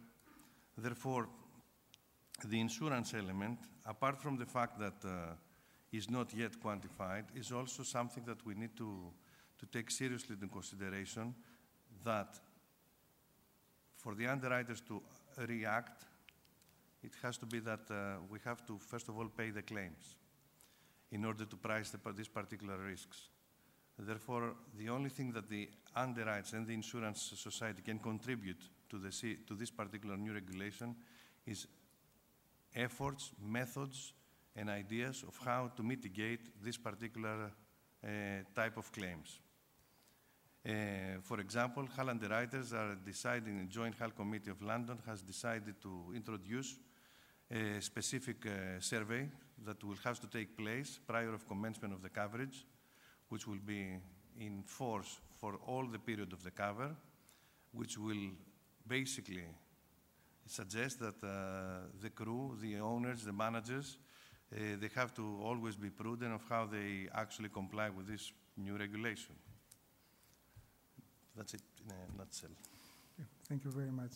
Therefore, 0.76 1.28
the 2.44 2.60
insurance 2.60 3.14
element, 3.14 3.58
apart 3.86 4.20
from 4.20 4.36
the 4.36 4.46
fact 4.46 4.78
that 4.80 5.04
uh, 5.04 5.34
is 5.92 6.10
not 6.10 6.34
yet 6.34 6.52
quantified, 6.60 7.24
is 7.36 7.52
also 7.52 7.82
something 7.84 8.24
that 8.24 8.44
we 8.44 8.54
need 8.54 8.76
to, 8.76 9.12
to 9.58 9.66
take 9.66 9.90
seriously 9.90 10.34
into 10.34 10.48
consideration 10.48 11.34
that 12.04 12.40
for 13.96 14.14
the 14.14 14.26
underwriters 14.26 14.82
to 14.82 15.00
react, 15.48 16.04
it 17.02 17.12
has 17.22 17.38
to 17.38 17.46
be 17.46 17.60
that 17.60 17.80
uh, 17.90 18.16
we 18.28 18.38
have 18.44 18.66
to, 18.66 18.78
first 18.78 19.08
of 19.08 19.16
all, 19.16 19.28
pay 19.28 19.50
the 19.50 19.62
claims 19.62 20.16
in 21.12 21.24
order 21.24 21.44
to 21.44 21.56
price 21.56 21.90
the, 21.90 22.12
these 22.12 22.28
particular 22.28 22.76
risks. 22.78 23.28
Therefore, 23.98 24.54
the 24.76 24.88
only 24.88 25.08
thing 25.08 25.32
that 25.32 25.48
the 25.48 25.68
underwriters 25.96 26.52
and 26.52 26.66
the 26.66 26.74
insurance 26.74 27.32
society 27.36 27.82
can 27.82 27.98
contribute 27.98 28.62
to, 28.88 28.98
the, 28.98 29.10
to 29.46 29.54
this 29.54 29.70
particular 29.70 30.16
new 30.16 30.32
regulation 30.32 30.94
is 31.46 31.66
efforts, 32.74 33.32
methods, 33.40 34.12
and 34.56 34.70
ideas 34.70 35.24
of 35.26 35.36
how 35.44 35.70
to 35.76 35.82
mitigate 35.82 36.62
this 36.62 36.76
particular 36.76 37.50
uh, 38.04 38.08
type 38.54 38.76
of 38.76 38.90
claims. 38.92 39.40
Uh, 40.66 41.20
for 41.22 41.40
example, 41.40 41.86
hull 41.94 42.08
underwriters 42.08 42.72
are 42.72 42.96
deciding, 43.04 43.58
the 43.58 43.66
Joint 43.66 43.96
Hull 43.98 44.10
Committee 44.10 44.50
of 44.50 44.62
London 44.62 44.98
has 45.06 45.22
decided 45.22 45.74
to 45.82 46.12
introduce 46.14 46.76
a 47.50 47.80
specific 47.80 48.46
uh, 48.46 48.80
survey 48.80 49.28
that 49.66 49.82
will 49.84 49.98
have 50.02 50.18
to 50.20 50.26
take 50.26 50.56
place 50.56 50.98
prior 51.06 51.34
of 51.34 51.46
commencement 51.46 51.92
of 51.92 52.02
the 52.02 52.08
coverage, 52.08 52.64
which 53.28 53.46
will 53.46 53.60
be 53.64 53.96
in 54.40 54.62
force 54.62 55.20
for 55.44 55.58
all 55.66 55.86
the 55.86 55.98
period 55.98 56.32
of 56.32 56.42
the 56.42 56.50
cover, 56.50 56.90
which 57.72 57.98
will 57.98 58.30
basically 58.86 59.44
suggest 60.46 61.00
that 61.00 61.18
uh, 61.22 61.28
the 62.00 62.08
crew, 62.08 62.56
the 62.62 62.78
owners, 62.80 63.24
the 63.24 63.32
managers, 63.32 63.98
uh, 64.50 64.56
they 64.80 64.88
have 64.94 65.12
to 65.12 65.24
always 65.42 65.76
be 65.76 65.90
prudent 65.90 66.32
of 66.32 66.42
how 66.48 66.64
they 66.64 67.08
actually 67.14 67.50
comply 67.50 67.90
with 67.90 68.06
this 68.06 68.32
new 68.56 68.74
regulation. 68.78 69.34
That's 71.36 71.52
it 71.52 71.62
in 71.84 71.92
a 71.92 72.18
nutshell. 72.18 72.56
Thank 73.46 73.64
you 73.64 73.70
very 73.70 73.90
much. 73.90 74.14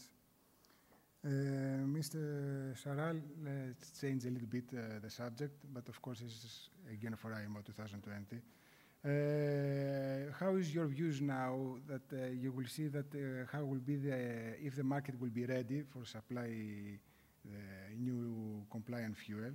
Uh, 1.26 1.85
Mr. 1.99 2.73
Saral, 2.82 3.20
let's 3.44 4.00
change 4.00 4.25
a 4.25 4.30
little 4.30 4.49
bit 4.49 4.64
uh, 4.73 4.99
the 5.02 5.11
subject, 5.11 5.56
but 5.75 5.87
of 5.88 6.00
course 6.00 6.20
this 6.20 6.32
is 6.32 6.70
again 6.90 7.16
for 7.16 7.35
IMO 7.35 7.61
2020. 7.61 8.40
Uh, 9.05 10.33
how 10.40 10.57
is 10.57 10.75
your 10.75 10.87
views 10.87 11.21
now 11.21 11.76
that 11.87 12.02
uh, 12.12 12.26
you 12.33 12.50
will 12.50 12.67
see 12.67 12.88
that 12.88 13.07
uh, 13.14 13.47
how 13.52 13.64
will 13.64 13.78
be 13.78 13.95
the 13.95 14.57
if 14.61 14.75
the 14.75 14.83
market 14.83 15.14
will 15.21 15.31
be 15.31 15.47
ready 15.47 15.83
for 15.83 16.05
supply 16.05 16.49
the 17.45 17.97
new 17.97 18.61
compliant 18.71 19.17
fuel? 19.17 19.52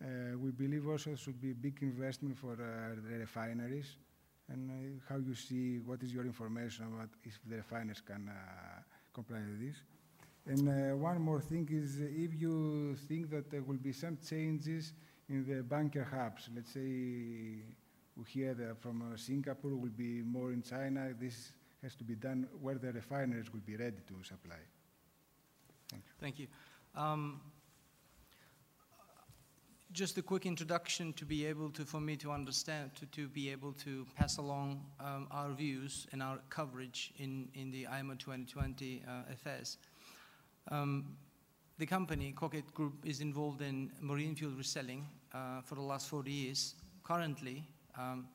Uh, 0.00 0.38
we 0.38 0.50
believe 0.50 0.88
also 0.88 1.14
should 1.14 1.40
be 1.40 1.52
big 1.52 1.78
investment 1.82 2.38
for 2.38 2.56
the 2.56 3.18
refineries 3.18 3.96
and 4.48 4.70
uh, 4.70 5.12
how 5.12 5.18
you 5.18 5.34
see 5.34 5.78
what 5.78 6.02
is 6.02 6.12
your 6.12 6.24
information 6.24 6.86
about 6.86 7.08
if 7.22 7.38
the 7.46 7.56
refineries 7.56 8.00
can 8.00 8.28
uh, 8.28 8.80
comply 9.12 9.38
with 9.38 9.60
this. 9.60 9.76
And 10.46 10.68
uh, 10.68 10.96
one 10.96 11.20
more 11.20 11.40
thing 11.40 11.68
is 11.70 11.98
if 12.00 12.34
you 12.40 12.96
think 13.08 13.30
that 13.30 13.50
there 13.50 13.62
will 13.62 13.78
be 13.78 13.92
some 13.92 14.18
changes 14.26 14.94
in 15.28 15.44
the 15.46 15.62
bunker 15.62 16.04
hubs, 16.04 16.50
let's 16.54 16.72
say 16.72 17.62
we 18.16 18.24
hear 18.26 18.54
that 18.54 18.80
from 18.80 19.02
Singapore 19.16 19.76
will 19.76 19.96
be 19.96 20.22
more 20.22 20.52
in 20.52 20.62
China, 20.62 21.12
this 21.18 21.52
has 21.82 21.94
to 21.96 22.04
be 22.04 22.14
done 22.14 22.48
where 22.60 22.76
the 22.76 22.92
refineries 22.92 23.52
will 23.52 23.60
be 23.66 23.76
ready 23.76 23.98
to 24.08 24.14
supply. 24.22 24.56
Thank 25.90 26.04
you. 26.04 26.12
Thank 26.20 26.38
you. 26.38 26.46
Um, 26.96 27.40
just 29.92 30.18
a 30.18 30.22
quick 30.22 30.44
introduction 30.44 31.12
to 31.12 31.24
be 31.24 31.46
able 31.46 31.70
to, 31.70 31.84
for 31.84 32.00
me 32.00 32.16
to 32.16 32.32
understand, 32.32 32.90
to, 32.96 33.06
to 33.06 33.28
be 33.28 33.50
able 33.50 33.72
to 33.72 34.06
pass 34.16 34.38
along 34.38 34.84
um, 34.98 35.28
our 35.30 35.52
views 35.52 36.06
and 36.12 36.22
our 36.22 36.38
coverage 36.50 37.12
in, 37.18 37.48
in 37.54 37.70
the 37.70 37.86
IMO 37.86 38.14
2020 38.14 39.02
uh, 39.06 39.32
affairs. 39.32 39.78
Um, 40.70 41.16
the 41.78 41.86
company, 41.86 42.32
Cockett 42.32 42.72
Group, 42.74 43.04
is 43.04 43.20
involved 43.20 43.60
in 43.60 43.92
marine 44.00 44.34
fuel 44.34 44.52
reselling 44.52 45.06
uh, 45.32 45.60
for 45.60 45.74
the 45.74 45.82
last 45.82 46.08
40 46.08 46.30
years. 46.30 46.74
Currently, 47.04 47.64
um, 47.98 48.26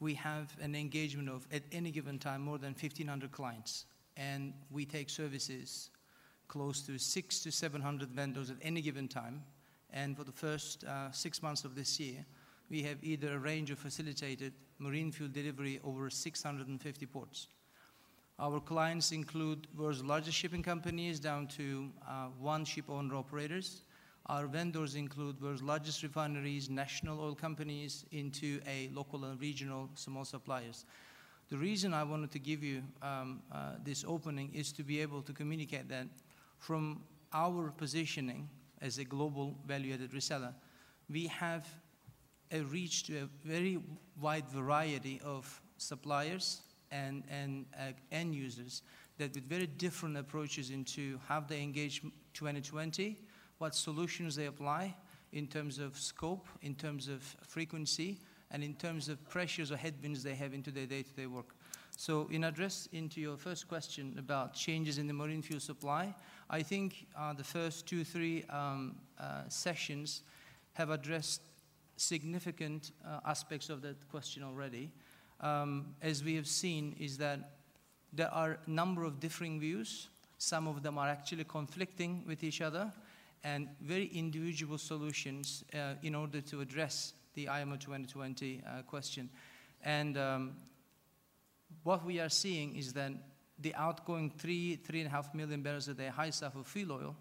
we 0.00 0.14
have 0.14 0.56
an 0.60 0.74
engagement 0.74 1.28
of, 1.28 1.46
at 1.52 1.62
any 1.72 1.90
given 1.90 2.18
time, 2.18 2.42
more 2.42 2.58
than 2.58 2.74
1,500 2.74 3.30
clients. 3.30 3.86
And 4.16 4.52
we 4.70 4.84
take 4.84 5.08
services 5.10 5.90
close 6.48 6.82
to 6.82 6.98
six 6.98 7.40
to 7.40 7.50
700 7.50 8.10
vendors 8.10 8.50
at 8.50 8.56
any 8.62 8.82
given 8.82 9.08
time 9.08 9.42
and 9.92 10.16
for 10.16 10.24
the 10.24 10.32
first 10.32 10.84
uh, 10.84 11.10
six 11.10 11.42
months 11.42 11.64
of 11.64 11.74
this 11.74 12.00
year, 12.00 12.24
we 12.70 12.82
have 12.82 12.96
either 13.02 13.34
arranged 13.34 13.72
or 13.72 13.76
facilitated 13.76 14.54
marine 14.78 15.12
fuel 15.12 15.28
delivery 15.30 15.80
over 15.84 16.08
650 16.08 17.06
ports. 17.06 17.48
Our 18.38 18.60
clients 18.60 19.12
include 19.12 19.66
world's 19.76 20.02
largest 20.02 20.36
shipping 20.36 20.62
companies 20.62 21.20
down 21.20 21.46
to 21.48 21.90
uh, 22.08 22.28
one 22.40 22.64
ship 22.64 22.86
owner 22.88 23.14
operators. 23.14 23.82
Our 24.26 24.46
vendors 24.46 24.94
include 24.94 25.40
world's 25.40 25.62
largest 25.62 26.02
refineries, 26.02 26.70
national 26.70 27.20
oil 27.20 27.34
companies, 27.34 28.04
into 28.12 28.60
a 28.66 28.88
local 28.94 29.24
and 29.24 29.40
regional 29.40 29.90
small 29.94 30.24
suppliers. 30.24 30.84
The 31.48 31.58
reason 31.58 31.92
I 31.92 32.04
wanted 32.04 32.30
to 32.30 32.38
give 32.38 32.62
you 32.62 32.82
um, 33.02 33.42
uh, 33.52 33.72
this 33.84 34.04
opening 34.06 34.50
is 34.54 34.72
to 34.72 34.82
be 34.82 35.00
able 35.00 35.22
to 35.22 35.32
communicate 35.32 35.88
that 35.88 36.06
from 36.58 37.02
our 37.32 37.70
positioning 37.76 38.48
as 38.80 38.98
a 38.98 39.04
global 39.04 39.56
value-added 39.66 40.12
reseller, 40.12 40.54
we 41.10 41.26
have 41.26 41.66
a 42.52 42.60
reach 42.60 43.04
to 43.04 43.22
a 43.22 43.28
very 43.46 43.78
wide 44.20 44.48
variety 44.48 45.20
of 45.24 45.60
suppliers 45.78 46.62
and, 46.90 47.24
and 47.28 47.66
uh, 47.78 47.92
end 48.12 48.34
users 48.34 48.82
that 49.18 49.34
with 49.34 49.48
very 49.48 49.66
different 49.66 50.16
approaches 50.16 50.70
into 50.70 51.18
how 51.26 51.40
they 51.40 51.62
engage 51.62 52.02
2020, 52.34 53.18
what 53.62 53.76
solutions 53.76 54.34
they 54.34 54.46
apply 54.46 54.92
in 55.30 55.46
terms 55.46 55.78
of 55.78 55.96
scope, 55.96 56.48
in 56.62 56.74
terms 56.74 57.06
of 57.06 57.22
frequency, 57.46 58.18
and 58.50 58.64
in 58.64 58.74
terms 58.74 59.08
of 59.08 59.16
pressures 59.28 59.70
or 59.70 59.76
headwinds 59.76 60.20
they 60.24 60.34
have 60.34 60.52
into 60.52 60.72
their 60.72 60.86
day-to-day 60.86 61.26
-day 61.26 61.30
work. 61.30 61.54
So 61.96 62.28
in 62.30 62.44
address 62.44 62.88
into 62.92 63.20
your 63.20 63.38
first 63.38 63.68
question 63.68 64.18
about 64.18 64.54
changes 64.54 64.98
in 64.98 65.06
the 65.06 65.12
marine 65.12 65.42
fuel 65.42 65.60
supply, 65.60 66.14
I 66.58 66.64
think 66.64 67.06
uh, 67.16 67.36
the 67.36 67.44
first 67.44 67.86
two, 67.86 68.04
three 68.04 68.44
um, 68.48 68.96
uh, 69.18 69.48
sessions 69.48 70.22
have 70.72 70.92
addressed 70.92 71.42
significant 71.96 72.92
uh, 73.04 73.20
aspects 73.24 73.70
of 73.70 73.80
that 73.80 73.96
question 74.10 74.42
already. 74.42 74.90
Um, 75.40 75.94
as 76.00 76.22
we 76.22 76.34
have 76.34 76.46
seen, 76.46 76.96
is 76.98 77.16
that 77.16 77.38
there 78.12 78.32
are 78.34 78.58
a 78.66 78.70
number 78.70 79.04
of 79.06 79.20
differing 79.20 79.60
views. 79.60 80.10
Some 80.38 80.68
of 80.68 80.82
them 80.82 80.98
are 80.98 81.10
actually 81.10 81.44
conflicting 81.44 82.24
with 82.26 82.42
each 82.42 82.60
other, 82.60 82.92
and 83.44 83.68
very 83.80 84.06
individual 84.06 84.78
solutions 84.78 85.64
uh, 85.74 85.94
in 86.02 86.14
order 86.14 86.40
to 86.40 86.60
address 86.60 87.14
the 87.34 87.48
IMO 87.48 87.76
2020 87.76 88.62
uh, 88.64 88.82
question. 88.82 89.28
And 89.82 90.16
um, 90.16 90.52
what 91.82 92.04
we 92.04 92.20
are 92.20 92.28
seeing 92.28 92.76
is 92.76 92.92
that 92.92 93.12
the 93.58 93.74
outgoing 93.74 94.30
three, 94.30 94.76
three 94.76 95.00
and 95.00 95.08
a 95.08 95.10
half 95.10 95.34
million 95.34 95.62
barrels 95.62 95.88
a 95.88 95.94
day 95.94 96.08
high 96.08 96.30
sulfur 96.30 96.64
fuel 96.64 96.92
oil 96.92 97.16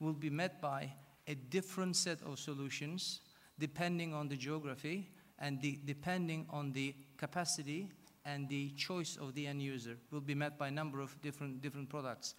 will 0.00 0.12
be 0.12 0.30
met 0.30 0.60
by 0.60 0.92
a 1.26 1.34
different 1.34 1.96
set 1.96 2.22
of 2.22 2.38
solutions 2.38 3.20
depending 3.58 4.14
on 4.14 4.28
the 4.28 4.36
geography 4.36 5.10
and 5.38 5.60
the, 5.60 5.78
depending 5.84 6.46
on 6.50 6.72
the 6.72 6.94
capacity 7.16 7.88
and 8.24 8.48
the 8.48 8.70
choice 8.70 9.16
of 9.16 9.34
the 9.34 9.46
end 9.46 9.62
user 9.62 9.96
will 10.10 10.20
be 10.20 10.34
met 10.34 10.58
by 10.58 10.68
a 10.68 10.70
number 10.70 11.00
of 11.00 11.20
different, 11.22 11.60
different 11.62 11.88
products. 11.88 12.34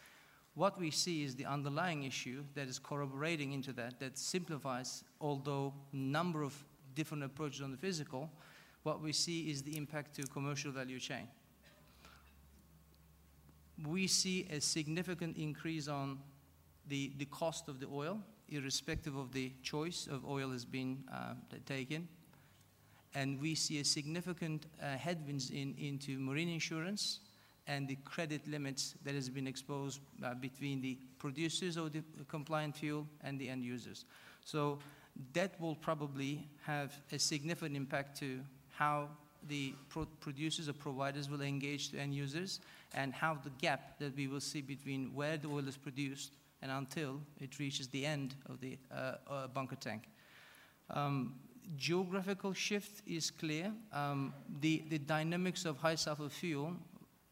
What 0.57 0.77
we 0.79 0.91
see 0.91 1.23
is 1.23 1.35
the 1.35 1.45
underlying 1.45 2.03
issue 2.03 2.43
that 2.55 2.67
is 2.67 2.79
corroborating 2.79 3.53
into 3.53 3.71
that, 3.73 3.99
that 3.99 4.17
simplifies, 4.17 5.03
although 5.21 5.73
number 5.93 6.43
of 6.43 6.53
different 6.95 7.23
approaches 7.23 7.61
on 7.61 7.71
the 7.71 7.77
physical, 7.77 8.29
what 8.83 9.01
we 9.01 9.13
see 9.13 9.49
is 9.49 9.61
the 9.61 9.77
impact 9.77 10.15
to 10.15 10.23
commercial 10.23 10.71
value 10.71 10.99
chain 10.99 11.27
we 13.85 14.07
see 14.07 14.47
a 14.49 14.59
significant 14.59 15.37
increase 15.37 15.87
on 15.87 16.19
the, 16.87 17.11
the 17.17 17.25
cost 17.25 17.67
of 17.67 17.79
the 17.79 17.87
oil, 17.87 18.19
irrespective 18.49 19.15
of 19.15 19.31
the 19.33 19.51
choice 19.61 20.07
of 20.09 20.25
oil 20.25 20.51
has 20.51 20.65
been 20.65 21.03
uh, 21.13 21.33
taken. 21.65 22.07
And 23.13 23.39
we 23.39 23.55
see 23.55 23.79
a 23.79 23.85
significant 23.85 24.65
uh, 24.81 24.97
headwinds 24.97 25.49
in, 25.49 25.75
into 25.77 26.19
marine 26.19 26.49
insurance 26.49 27.19
and 27.67 27.87
the 27.87 27.97
credit 28.05 28.47
limits 28.47 28.95
that 29.03 29.13
has 29.13 29.29
been 29.29 29.47
exposed 29.47 29.99
uh, 30.23 30.33
between 30.33 30.81
the 30.81 30.97
producers 31.19 31.77
of 31.77 31.91
the 31.91 32.01
compliant 32.27 32.75
fuel 32.75 33.05
and 33.23 33.37
the 33.39 33.49
end 33.49 33.63
users. 33.63 34.05
So 34.45 34.79
that 35.33 35.59
will 35.59 35.75
probably 35.75 36.47
have 36.63 36.93
a 37.11 37.19
significant 37.19 37.75
impact 37.75 38.17
to 38.19 38.39
how 38.69 39.09
the 39.47 39.73
pro 39.89 40.05
producers 40.19 40.69
or 40.69 40.73
providers 40.73 41.29
will 41.29 41.41
engage 41.41 41.89
the 41.91 41.99
end 41.99 42.13
users 42.13 42.59
and 42.93 43.13
how 43.13 43.37
the 43.43 43.49
gap 43.61 43.99
that 43.99 44.15
we 44.15 44.27
will 44.27 44.39
see 44.39 44.61
between 44.61 45.13
where 45.13 45.37
the 45.37 45.47
oil 45.47 45.67
is 45.67 45.77
produced 45.77 46.33
and 46.61 46.71
until 46.71 47.19
it 47.39 47.59
reaches 47.59 47.87
the 47.89 48.05
end 48.05 48.35
of 48.49 48.59
the 48.61 48.77
uh, 48.91 49.13
uh, 49.29 49.47
bunker 49.47 49.75
tank. 49.75 50.03
Um, 50.89 51.35
geographical 51.75 52.53
shift 52.53 53.01
is 53.05 53.29
clear. 53.29 53.71
Um, 53.91 54.33
the, 54.61 54.83
the 54.89 54.97
dynamics 54.97 55.65
of 55.65 55.77
high 55.77 55.95
sulfur 55.95 56.29
fuel 56.29 56.73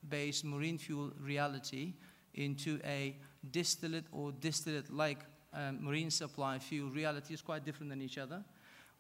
based 0.10 0.46
marine 0.46 0.78
fuel 0.78 1.12
reality 1.20 1.94
into 2.34 2.80
a 2.84 3.16
distillate 3.52 4.06
or 4.12 4.32
distillate 4.32 4.92
like 4.92 5.20
um, 5.54 5.84
marine 5.84 6.12
supply 6.12 6.60
fuel 6.60 6.90
reality 6.90 7.34
is 7.34 7.42
quite 7.42 7.64
different 7.64 7.90
than 7.90 8.02
each 8.02 8.18
other. 8.18 8.44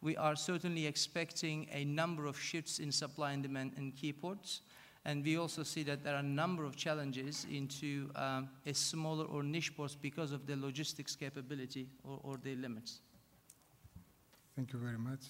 We 0.01 0.15
are 0.17 0.35
certainly 0.35 0.85
expecting 0.85 1.67
a 1.71 1.83
number 1.85 2.25
of 2.25 2.39
shifts 2.39 2.79
in 2.79 2.91
supply 2.91 3.31
and 3.31 3.43
demand 3.43 3.73
in 3.77 3.91
key 3.91 4.13
ports. 4.13 4.61
And 5.03 5.23
we 5.23 5.37
also 5.37 5.63
see 5.63 5.83
that 5.83 6.03
there 6.03 6.15
are 6.15 6.19
a 6.19 6.23
number 6.23 6.63
of 6.63 6.75
challenges 6.75 7.45
into 7.51 8.09
um, 8.15 8.49
a 8.65 8.73
smaller 8.73 9.25
or 9.25 9.43
niche 9.43 9.75
ports 9.75 9.95
because 9.95 10.31
of 10.31 10.47
the 10.47 10.55
logistics 10.55 11.15
capability 11.15 11.87
or, 12.03 12.19
or 12.23 12.37
the 12.37 12.55
limits. 12.55 13.01
Thank 14.55 14.73
you 14.73 14.79
very 14.79 14.97
much. 14.97 15.21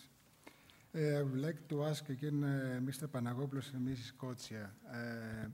Uh, 0.96 1.20
I 1.20 1.24
would 1.24 1.42
like 1.42 1.68
to 1.68 1.84
ask 1.84 2.08
again 2.10 2.44
uh, 2.44 2.80
Mr. 2.80 3.08
Panagopoulos 3.08 3.74
and 3.74 3.86
Mrs. 3.86 4.14
Kotsia. 4.18 4.70
Uh, 4.90 5.50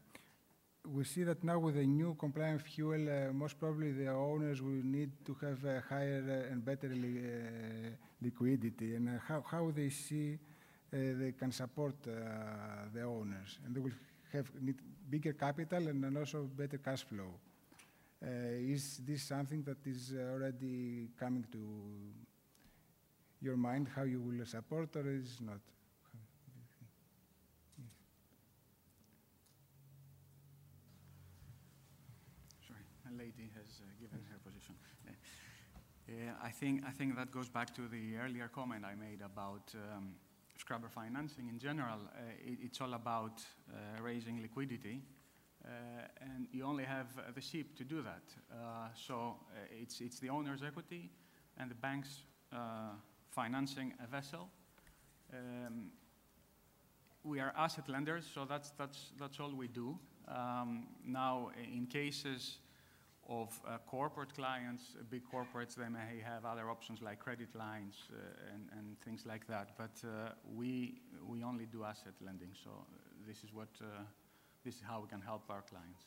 we 0.87 1.03
see 1.03 1.23
that 1.23 1.43
now 1.43 1.59
with 1.59 1.75
the 1.75 1.85
new 1.85 2.15
compliant 2.15 2.61
fuel, 2.61 3.07
uh, 3.07 3.31
most 3.33 3.59
probably 3.59 3.91
the 3.91 4.09
owners 4.09 4.61
will 4.61 4.83
need 4.83 5.11
to 5.25 5.35
have 5.41 5.63
a 5.65 5.83
higher 5.87 6.23
uh, 6.27 6.51
and 6.51 6.65
better 6.65 6.89
li 6.89 7.19
uh, 7.19 7.89
liquidity, 8.21 8.95
and 8.95 9.19
how, 9.27 9.43
how 9.49 9.71
they 9.71 9.89
see 9.89 10.37
they 10.91 11.33
can 11.39 11.53
support 11.53 11.95
the 12.03 13.01
owners, 13.01 13.59
and 13.65 13.73
they 13.73 13.79
will 13.79 13.93
have 14.33 14.51
need 14.59 14.75
bigger 15.09 15.31
capital 15.31 15.87
and, 15.87 16.03
and 16.03 16.17
also 16.17 16.43
better 16.43 16.77
cash 16.77 17.03
flow. 17.03 17.31
is 18.21 18.99
this 19.07 19.23
something 19.23 19.63
that 19.63 19.77
is 19.85 20.13
already 20.33 21.07
coming 21.17 21.45
to 21.49 21.59
your 23.41 23.55
mind, 23.55 23.87
how 23.95 24.03
you 24.03 24.19
will 24.19 24.45
support, 24.45 24.93
or 24.97 25.09
is 25.09 25.39
not? 25.39 25.61
Lady 33.17 33.49
has 33.55 33.81
uh, 33.81 33.85
given 33.99 34.19
her 34.31 34.37
position. 34.43 34.75
Uh, 35.07 36.13
I, 36.43 36.49
think, 36.49 36.83
I 36.87 36.91
think 36.91 37.15
that 37.15 37.31
goes 37.31 37.49
back 37.49 37.73
to 37.75 37.87
the 37.87 38.17
earlier 38.17 38.49
comment 38.53 38.83
I 38.85 38.95
made 38.95 39.21
about 39.21 39.73
um, 39.75 40.15
scrubber 40.57 40.89
financing 40.89 41.47
in 41.47 41.59
general. 41.59 41.99
Uh, 42.13 42.19
it, 42.45 42.57
it's 42.63 42.81
all 42.81 42.93
about 42.93 43.41
raising 44.01 44.41
liquidity. 44.41 45.01
Uh, 45.63 45.69
and 46.21 46.47
you 46.51 46.63
only 46.65 46.83
have 46.83 47.07
uh, 47.19 47.31
the 47.35 47.41
ship 47.41 47.75
to 47.77 47.83
do 47.83 48.01
that. 48.01 48.23
Uh, 48.51 48.87
so 48.95 49.35
it's, 49.79 50.01
it's 50.01 50.19
the 50.19 50.29
owner's 50.29 50.63
equity 50.63 51.09
and 51.57 51.69
the 51.69 51.75
bank's 51.75 52.23
financing 53.29 53.93
a 54.03 54.07
vessel. 54.07 54.49
Um, 55.33 55.91
we 57.23 57.39
are 57.39 57.53
asset 57.55 57.87
lenders, 57.87 58.29
so 58.33 58.45
that's, 58.45 58.71
that's, 58.71 59.11
that's 59.19 59.39
all 59.39 59.53
we 59.55 59.67
do. 59.67 59.97
Um, 60.27 60.87
now, 61.05 61.51
in 61.73 61.85
cases 61.85 62.57
of 63.29 63.59
uh, 63.67 63.77
corporate 63.87 64.33
clients, 64.33 64.95
uh, 64.99 65.03
big 65.09 65.21
corporates, 65.31 65.75
they 65.75 65.89
may 65.89 66.21
have 66.23 66.45
other 66.45 66.69
options 66.69 67.01
like 67.01 67.19
credit 67.19 67.55
lines 67.55 67.95
uh, 68.11 68.53
and, 68.53 68.67
and, 68.77 68.99
things 69.01 69.25
like 69.25 69.47
that. 69.47 69.69
But 69.77 70.01
uh, 70.03 70.31
we, 70.55 71.01
we 71.25 71.43
only 71.43 71.65
do 71.65 71.83
asset 71.83 72.13
lending, 72.19 72.49
so 72.63 72.71
uh, 72.71 72.83
this 73.27 73.43
is, 73.43 73.53
what, 73.53 73.69
this 74.65 74.75
is 74.75 74.81
how 74.81 75.01
we 75.01 75.07
can 75.07 75.21
help 75.21 75.43
our 75.49 75.61
clients. 75.61 76.05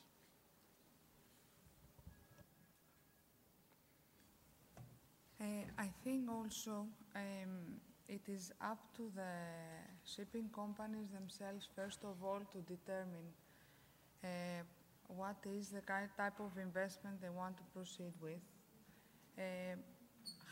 I 5.77 5.89
think 6.03 6.29
also 6.31 6.87
um, 7.15 7.81
it 8.07 8.21
is 8.27 8.51
up 8.61 8.79
to 8.95 9.11
the 9.15 9.33
shipping 10.05 10.49
companies 10.55 11.09
themselves, 11.11 11.67
first 11.75 11.99
of 12.03 12.23
all, 12.23 12.39
to 12.53 12.59
determine 12.61 13.33
what 15.07 15.37
is 15.45 15.69
the 15.69 15.81
kind 15.81 16.09
type 16.17 16.39
of 16.39 16.57
investment 16.57 17.21
they 17.21 17.29
want 17.29 17.57
to 17.57 17.63
proceed 17.73 18.13
with, 18.21 18.41
uh, 19.37 19.75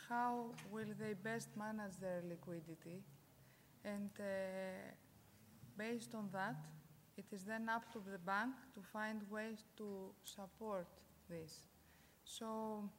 how 0.10 0.52
will 0.72 0.94
they 1.00 1.14
best 1.14 1.50
manage 1.58 1.98
their 2.00 2.22
liquidity, 2.28 3.02
and 3.84 4.10
uh, 4.20 4.24
based 5.78 6.14
on 6.14 6.30
that, 6.32 6.56
it 7.18 7.26
is 7.32 7.44
then 7.44 7.70
up 7.70 7.92
to 7.94 8.00
the 8.12 8.18
bank 8.18 8.54
to 8.74 8.82
find 8.82 9.22
ways 9.30 9.64
to 9.78 10.14
support 10.24 10.88
this. 11.30 11.68
So 12.24 12.90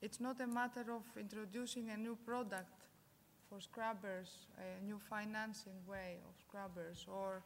it's 0.00 0.20
not 0.20 0.40
a 0.40 0.46
matter 0.46 0.84
of 0.92 1.02
introducing 1.18 1.90
a 1.90 1.96
new 1.96 2.16
product 2.24 2.88
for 3.48 3.60
scrubbers, 3.60 4.46
a 4.58 4.84
new 4.84 4.98
financing 5.10 5.78
way 5.86 6.18
of 6.28 6.34
scrubbers, 6.40 7.06
or 7.08 7.42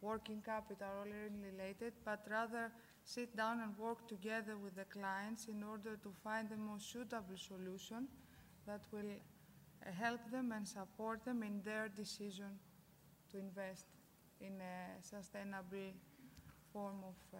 working 0.00 0.42
capital 0.44 0.88
already 1.00 1.36
related, 1.52 1.92
but 2.04 2.20
rather 2.30 2.70
sit 3.04 3.36
down 3.36 3.60
and 3.60 3.76
work 3.78 4.06
together 4.08 4.56
with 4.56 4.74
the 4.76 4.84
clients 4.84 5.46
in 5.46 5.62
order 5.62 5.96
to 6.02 6.10
find 6.24 6.48
the 6.48 6.56
most 6.56 6.92
suitable 6.92 7.36
solution 7.36 8.08
that 8.66 8.80
will 8.92 9.12
help 9.98 10.20
them 10.30 10.52
and 10.52 10.66
support 10.66 11.24
them 11.24 11.42
in 11.42 11.60
their 11.64 11.88
decision 11.88 12.58
to 13.30 13.38
invest 13.38 13.86
in 14.40 14.52
a 14.60 15.02
sustainable 15.02 15.92
form 16.72 16.96
of 17.04 17.16
uh 17.34 17.38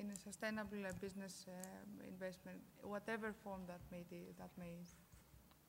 in 0.00 0.10
a 0.10 0.16
sustainable 0.16 0.78
uh, 0.86 0.92
business 1.00 1.46
uh, 1.48 1.52
investment, 2.08 2.58
whatever 2.82 3.34
form 3.44 3.60
that 3.66 3.80
may 3.92 4.04
be, 4.10 4.32
that 4.38 4.50
may. 4.58 4.72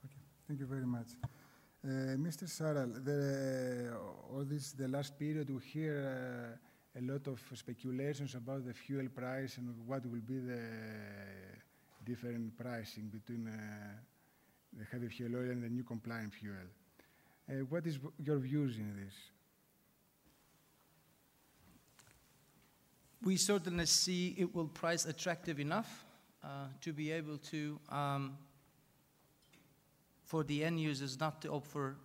Okay, 0.05 0.21
thank 0.47 0.59
you 0.59 0.65
very 0.65 0.85
much. 0.85 1.09
Uh, 1.83 2.17
Mr. 2.17 2.45
Saral, 2.45 3.03
the, 3.05 3.93
all 4.33 4.43
this 4.43 4.71
the 4.71 4.87
last 4.87 5.17
period 5.17 5.49
we 5.49 5.61
hear 5.61 6.59
a 6.97 7.01
lot 7.01 7.27
of 7.27 7.39
speculations 7.53 8.33
about 8.35 8.65
the 8.65 8.73
fuel 8.73 9.07
price 9.09 9.57
and 9.57 9.73
what 9.85 10.03
will 10.05 10.21
be 10.21 10.39
the 10.39 10.59
different 12.03 12.57
pricing 12.57 13.09
between 13.11 13.47
uh, 13.47 13.53
the 14.77 14.85
heavy 14.91 15.07
fuel 15.07 15.35
oil 15.35 15.51
and 15.51 15.63
the 15.63 15.69
new 15.69 15.83
compliant 15.83 16.33
fuel. 16.33 16.55
Uh, 17.49 17.53
what 17.69 17.85
is 17.85 17.99
your 18.23 18.37
views 18.37 18.77
in 18.77 18.95
this? 18.95 19.13
We 23.23 23.37
certainly 23.37 23.85
see 23.85 24.35
it 24.37 24.53
will 24.53 24.67
price 24.67 25.05
attractive 25.05 25.59
enough 25.59 26.05
uh, 26.43 26.67
to 26.81 26.93
be 26.93 27.11
able 27.11 27.37
to, 27.37 27.79
um, 27.89 28.37
for 30.27 30.43
the 30.43 30.63
end 30.63 30.79
users 30.79 31.19
not 31.19 31.41
to 31.41 31.51
opt 31.51 31.67
for 31.67 31.95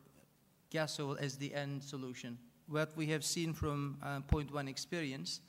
gas 0.71 0.99
oil 0.99 1.19
as 1.21 1.37
the 1.37 1.53
end 1.55 1.83
solution 1.83 2.39
what 2.73 2.97
we 2.97 3.07
have 3.07 3.25
seen 3.25 3.53
from 3.53 3.99
uh, 4.03 4.21
point 4.21 4.53
one 4.53 4.67
experience, 4.67 5.41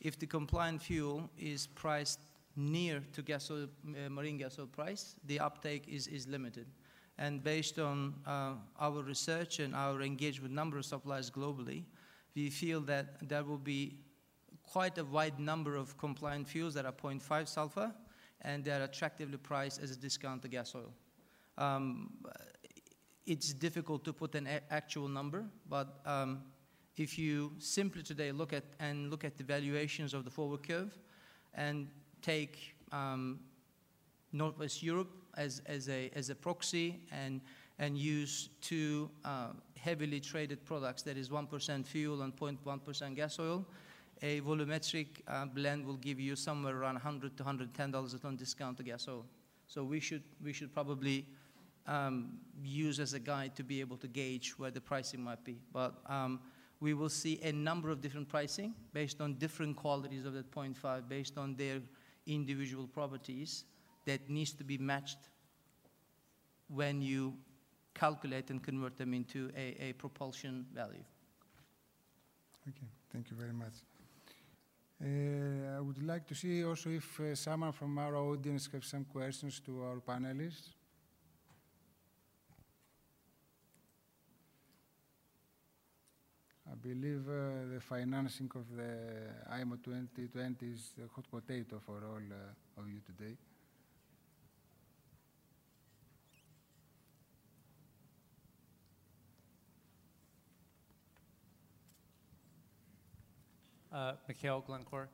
if 0.00 0.18
the 0.18 0.26
compliant 0.26 0.80
fuel 0.80 1.28
is 1.36 1.66
priced 1.66 2.20
near 2.56 3.02
to 3.12 3.22
gas 3.22 3.50
oil, 3.50 3.66
uh, 3.88 4.08
marine 4.08 4.38
gas 4.38 4.58
oil 4.58 4.66
price, 4.66 5.16
the 5.26 5.40
uptake 5.40 5.84
is, 5.88 6.06
is 6.06 6.28
limited. 6.28 6.66
And 7.18 7.42
based 7.42 7.78
on 7.78 8.14
uh, 8.26 8.52
our 8.78 9.02
research 9.02 9.58
and 9.58 9.74
our 9.74 10.00
engagement 10.00 10.50
with 10.50 10.52
number 10.52 10.78
of 10.78 10.84
suppliers 10.84 11.30
globally, 11.30 11.82
we 12.34 12.48
feel 12.48 12.80
that 12.82 13.28
there 13.28 13.42
will 13.42 13.58
be 13.58 13.96
quite 14.62 14.96
a 14.98 15.04
wide 15.04 15.38
number 15.38 15.74
of 15.76 15.98
compliant 15.98 16.48
fuels 16.48 16.74
that 16.74 16.86
are 16.86 16.92
0.5 16.92 17.48
sulfur, 17.48 17.92
and 18.42 18.64
they 18.64 18.70
are 18.70 18.84
attractively 18.84 19.36
priced 19.36 19.82
as 19.82 19.90
a 19.90 19.96
discount 19.96 20.40
to 20.42 20.48
gas 20.48 20.74
oil. 20.74 20.94
Um, 21.58 22.10
it's 23.26 23.52
difficult 23.52 24.04
to 24.04 24.12
put 24.12 24.34
an 24.34 24.48
actual 24.70 25.08
number, 25.08 25.44
but 25.68 26.00
um, 26.06 26.42
if 26.96 27.18
you 27.18 27.52
simply 27.58 28.02
today 28.02 28.32
look 28.32 28.52
at 28.52 28.64
and 28.80 29.10
look 29.10 29.24
at 29.24 29.36
the 29.36 29.44
valuations 29.44 30.14
of 30.14 30.24
the 30.24 30.30
forward 30.30 30.66
curve 30.66 30.98
and 31.54 31.88
take 32.22 32.74
um, 32.92 33.40
Northwest 34.32 34.82
Europe 34.82 35.10
as, 35.36 35.62
as, 35.66 35.88
a, 35.88 36.10
as 36.14 36.30
a 36.30 36.34
proxy 36.34 37.00
and, 37.12 37.40
and 37.78 37.96
use 37.96 38.50
two 38.60 39.10
uh, 39.24 39.48
heavily 39.76 40.20
traded 40.20 40.64
products, 40.64 41.02
that 41.02 41.16
is 41.16 41.28
1% 41.28 41.86
fuel 41.86 42.22
and 42.22 42.36
0.1% 42.36 43.16
gas 43.16 43.38
oil, 43.38 43.66
a 44.22 44.40
volumetric 44.42 45.06
uh, 45.28 45.46
blend 45.46 45.86
will 45.86 45.96
give 45.96 46.20
you 46.20 46.36
somewhere 46.36 46.76
around 46.76 46.94
100 46.94 47.36
to 47.36 47.42
$110 47.42 48.14
a 48.14 48.18
ton 48.18 48.36
discount 48.36 48.76
to 48.76 48.82
gas 48.82 49.08
oil. 49.08 49.24
So 49.66 49.84
we 49.84 50.00
should, 50.00 50.22
we 50.42 50.52
should 50.52 50.74
probably 50.74 51.26
um, 51.86 52.38
use 52.62 53.00
as 53.00 53.14
a 53.14 53.18
guide 53.18 53.54
to 53.56 53.64
be 53.64 53.80
able 53.80 53.96
to 53.98 54.08
gauge 54.08 54.58
where 54.58 54.70
the 54.70 54.80
pricing 54.80 55.22
might 55.22 55.44
be. 55.44 55.58
But 55.72 55.94
um, 56.06 56.40
we 56.80 56.94
will 56.94 57.08
see 57.08 57.40
a 57.42 57.52
number 57.52 57.90
of 57.90 58.00
different 58.00 58.28
pricing 58.28 58.74
based 58.92 59.20
on 59.20 59.34
different 59.34 59.76
qualities 59.76 60.24
of 60.24 60.34
that 60.34 60.50
0.5, 60.50 61.08
based 61.08 61.36
on 61.36 61.54
their 61.56 61.80
individual 62.26 62.86
properties 62.86 63.64
that 64.06 64.28
needs 64.28 64.52
to 64.52 64.64
be 64.64 64.78
matched 64.78 65.28
when 66.68 67.02
you 67.02 67.34
calculate 67.94 68.50
and 68.50 68.62
convert 68.62 68.96
them 68.96 69.12
into 69.12 69.50
a, 69.56 69.90
a 69.90 69.92
propulsion 69.94 70.64
value. 70.74 71.04
Okay, 72.68 72.86
thank 73.12 73.30
you 73.30 73.36
very 73.36 73.52
much. 73.52 73.74
Uh, 75.02 75.78
I 75.78 75.80
would 75.80 76.02
like 76.06 76.26
to 76.26 76.34
see 76.34 76.62
also 76.64 76.90
if 76.90 77.20
uh, 77.20 77.34
someone 77.34 77.72
from 77.72 77.98
our 77.98 78.16
audience 78.16 78.68
have 78.72 78.84
some 78.84 79.04
questions 79.04 79.60
to 79.64 79.82
our 79.82 79.96
panelists. 79.96 80.74
Believe 86.82 87.26
the 87.26 87.80
financing 87.80 88.50
of 88.54 88.64
the 88.76 89.52
IMO 89.52 89.76
2020 89.76 90.66
is 90.66 90.92
a 90.98 91.14
hot 91.14 91.24
potato 91.30 91.80
for 91.84 92.02
all 92.06 92.16
uh, 92.16 92.80
of 92.80 92.88
you 92.88 93.00
today. 93.04 93.36
Uh, 103.92 104.12
Mikhail 104.28 104.62
Glencore. 104.66 105.08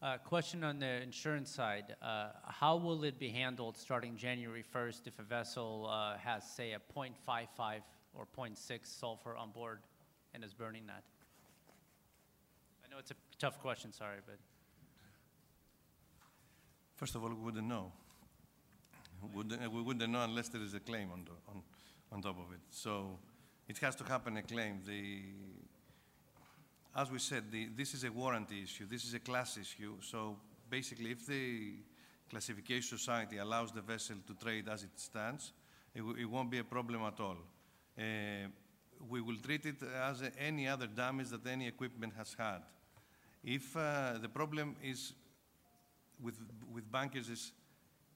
Uh, 0.00 0.16
question 0.18 0.62
on 0.62 0.78
the 0.78 1.02
insurance 1.02 1.50
side. 1.50 1.96
Uh, 2.00 2.28
how 2.44 2.76
will 2.76 3.02
it 3.02 3.18
be 3.18 3.30
handled 3.30 3.76
starting 3.76 4.16
January 4.16 4.62
1st 4.74 5.06
if 5.06 5.18
a 5.18 5.22
vessel 5.22 5.88
uh, 5.90 6.16
has, 6.18 6.48
say, 6.48 6.72
a 6.72 6.78
0.55 6.94 7.80
or 8.14 8.26
0.6 8.36 8.56
sulfur 8.84 9.34
on 9.34 9.50
board 9.50 9.80
and 10.34 10.44
is 10.44 10.54
burning 10.54 10.86
that? 10.86 11.02
I 12.84 12.90
know 12.90 12.98
it's 12.98 13.10
a 13.10 13.16
tough 13.38 13.60
question, 13.60 13.92
sorry, 13.92 14.18
but. 14.26 14.38
First 16.96 17.14
of 17.14 17.22
all, 17.22 17.28
we 17.28 17.36
wouldn't 17.36 17.66
know. 17.66 17.92
Wouldn't, 19.34 19.72
we 19.72 19.82
wouldn't 19.82 20.10
know 20.10 20.22
unless 20.22 20.48
there 20.48 20.62
is 20.62 20.74
a 20.74 20.80
claim 20.80 21.10
on, 21.12 21.24
the, 21.24 21.30
on, 21.48 21.62
on 22.12 22.22
top 22.22 22.38
of 22.38 22.52
it. 22.52 22.60
So 22.70 23.18
it 23.68 23.78
has 23.78 23.94
to 23.96 24.04
happen 24.04 24.36
a 24.36 24.42
claim. 24.42 24.80
The, 24.86 25.22
as 26.96 27.10
we 27.10 27.18
said, 27.18 27.44
the, 27.50 27.68
this 27.76 27.94
is 27.94 28.04
a 28.04 28.10
warranty 28.10 28.62
issue. 28.62 28.86
This 28.88 29.04
is 29.04 29.14
a 29.14 29.20
class 29.20 29.56
issue. 29.56 29.94
So 30.00 30.36
basically, 30.68 31.12
if 31.12 31.26
the 31.26 31.74
classification 32.30 32.98
society 32.98 33.38
allows 33.38 33.72
the 33.72 33.80
vessel 33.80 34.16
to 34.26 34.34
trade 34.34 34.68
as 34.68 34.82
it 34.82 34.90
stands, 34.96 35.52
it, 35.94 36.02
it 36.18 36.24
won't 36.24 36.50
be 36.50 36.58
a 36.58 36.64
problem 36.64 37.02
at 37.02 37.20
all. 37.20 37.36
Uh, 37.98 38.48
we 39.08 39.20
will 39.20 39.36
treat 39.36 39.66
it 39.66 39.82
as 39.82 40.22
any 40.38 40.68
other 40.68 40.86
damage 40.86 41.28
that 41.28 41.46
any 41.46 41.66
equipment 41.66 42.12
has 42.16 42.34
had. 42.38 42.62
If 43.44 43.76
uh, 43.76 44.18
the 44.20 44.28
problem 44.28 44.76
is 44.82 45.12
with, 46.20 46.38
with 46.72 46.90
bunkers 46.90 47.28
is, 47.28 47.52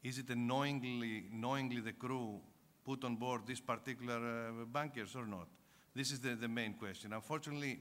is 0.03 0.19
it 0.19 0.37
knowingly, 0.37 1.25
knowingly 1.33 1.81
the 1.81 1.93
crew 1.93 2.41
put 2.85 3.05
on 3.05 3.17
board 3.17 3.43
these 3.47 3.61
particular 3.61 4.19
uh, 4.19 4.65
bunkers 4.65 5.15
or 5.15 5.27
not? 5.27 5.47
This 5.95 6.11
is 6.11 6.21
the, 6.21 6.35
the 6.35 6.49
main 6.49 6.75
question. 6.75 7.13
Unfortunately, 7.13 7.79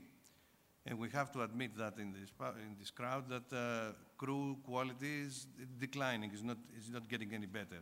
and 0.85 0.97
we 0.97 1.09
have 1.09 1.31
to 1.31 1.43
admit 1.43 1.77
that 1.77 1.97
in 1.97 2.11
this, 2.11 2.31
in 2.57 2.75
this 2.79 2.91
crowd, 2.91 3.29
that 3.29 3.55
uh, 3.55 3.93
crew 4.17 4.57
quality 4.63 5.21
is 5.21 5.47
declining, 5.79 6.31
is 6.31 6.43
not, 6.43 6.57
is 6.77 6.89
not 6.89 7.07
getting 7.07 7.33
any 7.33 7.45
better. 7.45 7.81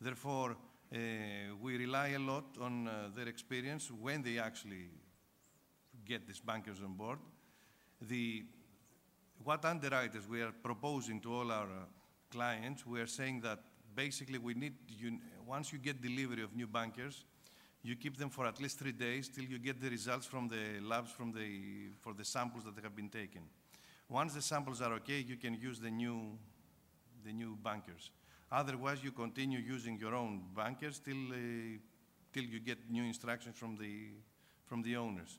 Therefore, 0.00 0.56
we 0.90 1.76
rely 1.78 2.08
a 2.08 2.18
lot 2.18 2.44
on 2.60 2.88
uh, 2.88 3.10
their 3.14 3.28
experience 3.28 3.90
when 3.90 4.22
they 4.22 4.38
actually 4.38 4.90
get 6.04 6.26
these 6.26 6.40
bunkers 6.40 6.80
on 6.84 6.94
board. 6.94 7.18
The, 8.00 8.44
what 9.42 9.64
underwriters 9.64 10.28
we 10.28 10.42
are 10.42 10.52
proposing 10.62 11.20
to 11.20 11.34
all 11.34 11.50
our 11.50 11.66
uh, 11.66 11.84
clients, 12.30 12.86
we 12.86 13.00
are 13.00 13.06
saying 13.06 13.40
that 13.40 13.58
basically 13.94 14.38
we 14.38 14.54
need, 14.54 14.74
you, 14.88 15.18
once 15.46 15.72
you 15.72 15.78
get 15.78 16.00
delivery 16.00 16.42
of 16.42 16.54
new 16.54 16.66
bunkers, 16.66 17.24
you 17.82 17.96
keep 17.96 18.16
them 18.16 18.30
for 18.30 18.46
at 18.46 18.60
least 18.60 18.78
three 18.78 18.92
days 18.92 19.28
till 19.28 19.44
you 19.44 19.58
get 19.58 19.80
the 19.80 19.88
results 19.88 20.26
from 20.26 20.48
the 20.48 20.80
labs 20.82 21.10
from 21.10 21.32
the, 21.32 21.90
for 22.00 22.12
the 22.14 22.24
samples 22.24 22.64
that 22.64 22.82
have 22.82 22.94
been 22.94 23.08
taken. 23.08 23.42
Once 24.08 24.34
the 24.34 24.42
samples 24.42 24.80
are 24.80 24.92
okay, 24.94 25.18
you 25.18 25.36
can 25.36 25.54
use 25.54 25.80
the 25.80 25.90
new, 25.90 26.36
the 27.24 27.32
new 27.32 27.56
bunkers. 27.62 28.10
Otherwise, 28.50 29.02
you 29.02 29.12
continue 29.12 29.58
using 29.58 29.98
your 29.98 30.14
own 30.14 30.42
bunkers 30.54 31.00
till, 31.00 31.32
uh, 31.32 31.78
till 32.32 32.44
you 32.44 32.60
get 32.60 32.78
new 32.90 33.02
instructions 33.02 33.56
from 33.56 33.76
the, 33.76 34.10
from 34.64 34.82
the 34.82 34.96
owners. 34.96 35.38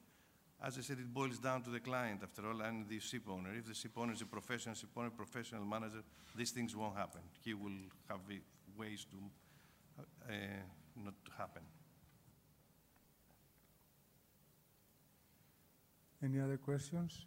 As 0.61 0.77
I 0.77 0.81
said, 0.81 0.97
it 0.99 1.13
boils 1.13 1.37
down 1.37 1.61
to 1.63 1.69
the 1.69 1.79
client, 1.79 2.21
after 2.23 2.47
all, 2.49 2.61
and 2.61 2.89
the 2.89 2.99
ship 2.99 3.29
owner. 3.29 3.53
If 3.55 3.67
the 3.67 3.75
ship 3.75 3.91
owner 3.95 4.13
is 4.13 4.21
a 4.21 4.25
professional 4.25 4.75
ship 4.75 4.89
owner, 4.97 5.11
professional 5.11 5.63
manager, 5.63 6.03
these 6.35 6.51
things 6.51 6.75
won't 6.75 6.97
happen. 6.97 7.21
He 7.43 7.53
will 7.53 7.79
have 8.09 8.19
ways 8.77 9.05
to 9.11 9.17
uh, 10.27 10.33
not 10.95 11.13
happen. 11.37 11.61
Any 16.23 16.39
other 16.39 16.57
questions? 16.57 17.25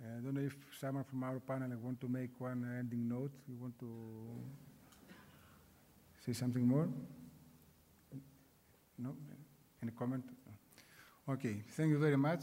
Uh, 0.00 0.06
I 0.16 0.20
don't 0.20 0.34
know 0.34 0.40
if 0.40 0.54
someone 0.80 1.04
from 1.04 1.24
our 1.24 1.40
panel 1.40 1.76
want 1.82 2.00
to 2.00 2.08
make 2.08 2.30
one 2.38 2.64
ending 2.78 3.08
note. 3.08 3.32
You 3.48 3.56
want 3.60 3.78
to 3.80 3.86
say 6.24 6.32
something 6.32 6.66
more? 6.66 6.88
No? 8.96 9.16
Any 9.82 9.92
comment? 9.92 10.24
Okay, 11.28 11.62
thank 11.76 11.90
you 11.90 11.98
very 11.98 12.16
much. 12.16 12.42